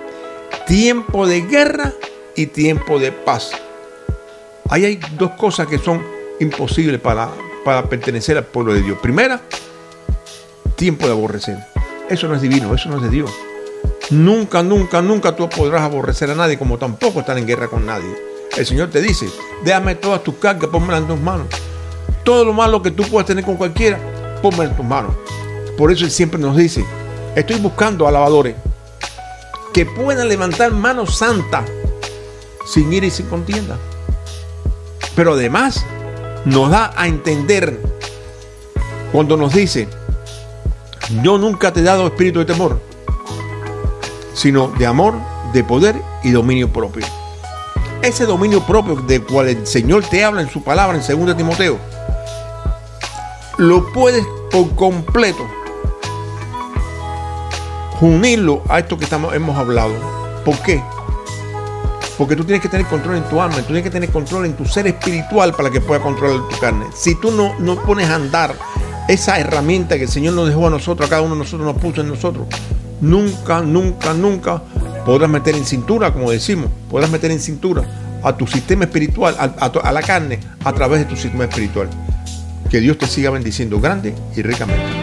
Tiempo 0.66 1.26
de 1.26 1.42
guerra 1.42 1.92
y 2.34 2.46
tiempo 2.46 2.98
de 2.98 3.12
paz. 3.12 3.52
Ahí 4.70 4.86
hay 4.86 5.00
dos 5.18 5.32
cosas 5.32 5.66
que 5.66 5.76
son 5.76 6.02
imposibles 6.40 6.98
para, 6.98 7.28
para 7.62 7.90
pertenecer 7.90 8.38
al 8.38 8.46
pueblo 8.46 8.72
de 8.72 8.80
Dios. 8.80 8.98
Primera, 9.02 9.42
tiempo 10.76 11.04
de 11.06 11.12
aborrecer. 11.12 11.58
Eso 12.08 12.26
no 12.26 12.36
es 12.36 12.40
divino, 12.40 12.74
eso 12.74 12.88
no 12.88 12.96
es 12.96 13.02
de 13.02 13.10
Dios. 13.10 13.30
Nunca, 14.10 14.62
nunca, 14.62 15.00
nunca 15.00 15.34
tú 15.34 15.48
podrás 15.48 15.82
aborrecer 15.82 16.30
a 16.30 16.34
nadie 16.34 16.58
como 16.58 16.78
tampoco 16.78 17.20
estar 17.20 17.38
en 17.38 17.46
guerra 17.46 17.68
con 17.68 17.86
nadie. 17.86 18.14
El 18.56 18.66
Señor 18.66 18.90
te 18.90 19.00
dice, 19.00 19.26
déjame 19.64 19.94
todas 19.94 20.22
tus 20.22 20.34
cargas, 20.34 20.68
ponme 20.70 20.96
en 20.96 21.06
tus 21.06 21.18
manos. 21.18 21.46
Todo 22.24 22.44
lo 22.44 22.52
malo 22.52 22.82
que 22.82 22.90
tú 22.90 23.04
puedas 23.04 23.26
tener 23.26 23.44
con 23.44 23.56
cualquiera, 23.56 23.98
ponme 24.42 24.64
en 24.64 24.76
tus 24.76 24.84
manos. 24.84 25.14
Por 25.78 25.90
eso 25.90 26.04
Él 26.04 26.10
siempre 26.10 26.38
nos 26.38 26.56
dice, 26.56 26.84
estoy 27.34 27.58
buscando 27.58 28.06
alabadores 28.06 28.54
que 29.72 29.86
puedan 29.86 30.28
levantar 30.28 30.72
manos 30.72 31.16
santas 31.16 31.64
sin 32.66 32.92
ir 32.92 33.04
y 33.04 33.10
sin 33.10 33.26
contienda. 33.26 33.78
Pero 35.16 35.32
además 35.32 35.84
nos 36.44 36.70
da 36.70 36.92
a 36.96 37.06
entender 37.06 37.80
cuando 39.12 39.36
nos 39.36 39.54
dice, 39.54 39.88
yo 41.22 41.38
nunca 41.38 41.72
te 41.72 41.80
he 41.80 41.82
dado 41.82 42.06
espíritu 42.06 42.40
de 42.40 42.44
temor, 42.44 42.80
sino 44.34 44.68
de 44.68 44.86
amor, 44.86 45.14
de 45.52 45.64
poder 45.64 45.96
y 46.22 46.30
dominio 46.30 46.72
propio. 46.72 47.06
Ese 48.02 48.26
dominio 48.26 48.64
propio 48.66 48.96
del 48.96 49.22
cual 49.24 49.48
el 49.48 49.66
Señor 49.66 50.04
te 50.04 50.24
habla 50.24 50.42
en 50.42 50.50
su 50.50 50.62
palabra 50.62 50.98
en 50.98 51.26
2 51.26 51.36
Timoteo, 51.36 51.78
lo 53.58 53.92
puedes 53.92 54.24
por 54.50 54.74
completo 54.74 55.46
unirlo 58.00 58.62
a 58.68 58.80
esto 58.80 58.98
que 58.98 59.04
estamos, 59.04 59.34
hemos 59.34 59.56
hablado. 59.56 59.94
¿Por 60.44 60.58
qué? 60.62 60.82
Porque 62.18 62.36
tú 62.36 62.44
tienes 62.44 62.60
que 62.60 62.68
tener 62.68 62.86
control 62.86 63.16
en 63.16 63.24
tu 63.24 63.40
alma, 63.40 63.56
tú 63.58 63.66
tienes 63.66 63.84
que 63.84 63.90
tener 63.90 64.10
control 64.10 64.46
en 64.46 64.54
tu 64.54 64.64
ser 64.64 64.86
espiritual 64.86 65.54
para 65.54 65.70
que 65.70 65.80
pueda 65.80 66.00
controlar 66.00 66.48
tu 66.48 66.58
carne. 66.58 66.86
Si 66.94 67.14
tú 67.14 67.30
no, 67.30 67.54
no 67.58 67.76
pones 67.82 68.08
a 68.08 68.16
andar 68.16 68.54
esa 69.08 69.38
herramienta 69.38 69.96
que 69.96 70.04
el 70.04 70.10
Señor 70.10 70.34
nos 70.34 70.48
dejó 70.48 70.66
a 70.66 70.70
nosotros, 70.70 71.06
a 71.06 71.10
cada 71.10 71.22
uno 71.22 71.34
de 71.34 71.38
nosotros 71.40 71.66
nos 71.72 71.80
puso 71.80 72.00
en 72.00 72.08
nosotros, 72.08 72.46
nunca, 73.02 73.60
nunca, 73.60 74.14
nunca 74.14 74.62
podrás 75.04 75.28
meter 75.28 75.54
en 75.54 75.66
cintura, 75.66 76.12
como 76.12 76.30
decimos, 76.30 76.70
podrás 76.88 77.10
meter 77.10 77.30
en 77.30 77.40
cintura 77.40 77.82
a 78.22 78.34
tu 78.34 78.46
sistema 78.46 78.84
espiritual, 78.84 79.36
a, 79.38 79.92
la 79.92 80.02
carne, 80.02 80.38
a 80.64 80.72
través 80.72 81.00
de 81.00 81.06
tu 81.06 81.16
sistema 81.16 81.44
espiritual. 81.44 81.90
Que 82.70 82.80
Dios 82.80 82.96
te 82.96 83.06
siga 83.06 83.30
bendiciendo 83.30 83.78
grande 83.80 84.14
y 84.34 84.42
ricamente. 84.42 85.01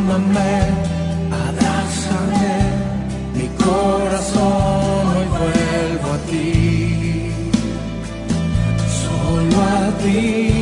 Tómame, 0.00 0.52
abrázame, 1.48 2.56
mi 3.34 3.48
corazón 3.62 5.16
hoy 5.16 5.26
vuelvo 5.38 6.12
a 6.12 6.18
ti. 6.30 7.32
Solo 9.02 9.62
a 9.62 9.98
ti 10.02 10.59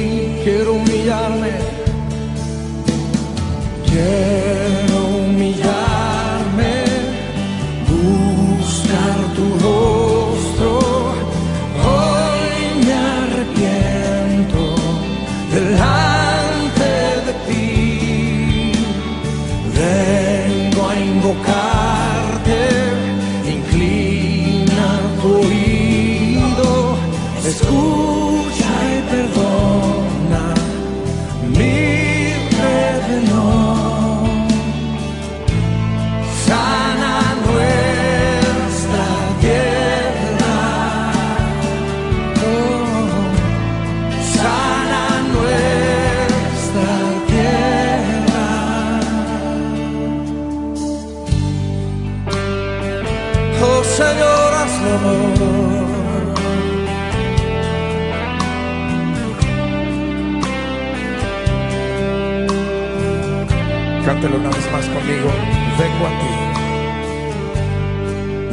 Cántelo 64.20 64.38
una 64.38 64.50
vez 64.50 64.72
más 64.72 64.84
conmigo. 64.86 65.30
Vengo 65.78 66.06
a 66.10 66.12
ti. 66.18 66.32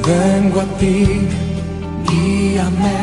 Vengo 0.08 0.62
a 0.62 0.65
ti, 0.78 1.28
guíame, 2.08 3.01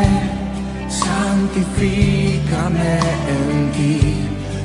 santifícame 0.88 2.92
en 3.34 3.48
ti. 3.72 3.98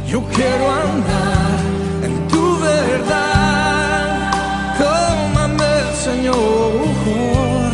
Yo 0.08 0.20
quiero 0.26 0.72
andar 0.72 1.60
en 2.04 2.28
tu 2.28 2.60
verdad. 2.60 4.32
Tómame, 4.78 5.74
Señor, 6.06 7.72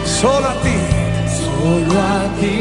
Solo 0.06 0.48
a 0.48 0.56
ti, 0.64 0.75
solo 1.88 2.00
a 2.00 2.30
ti 2.40 2.55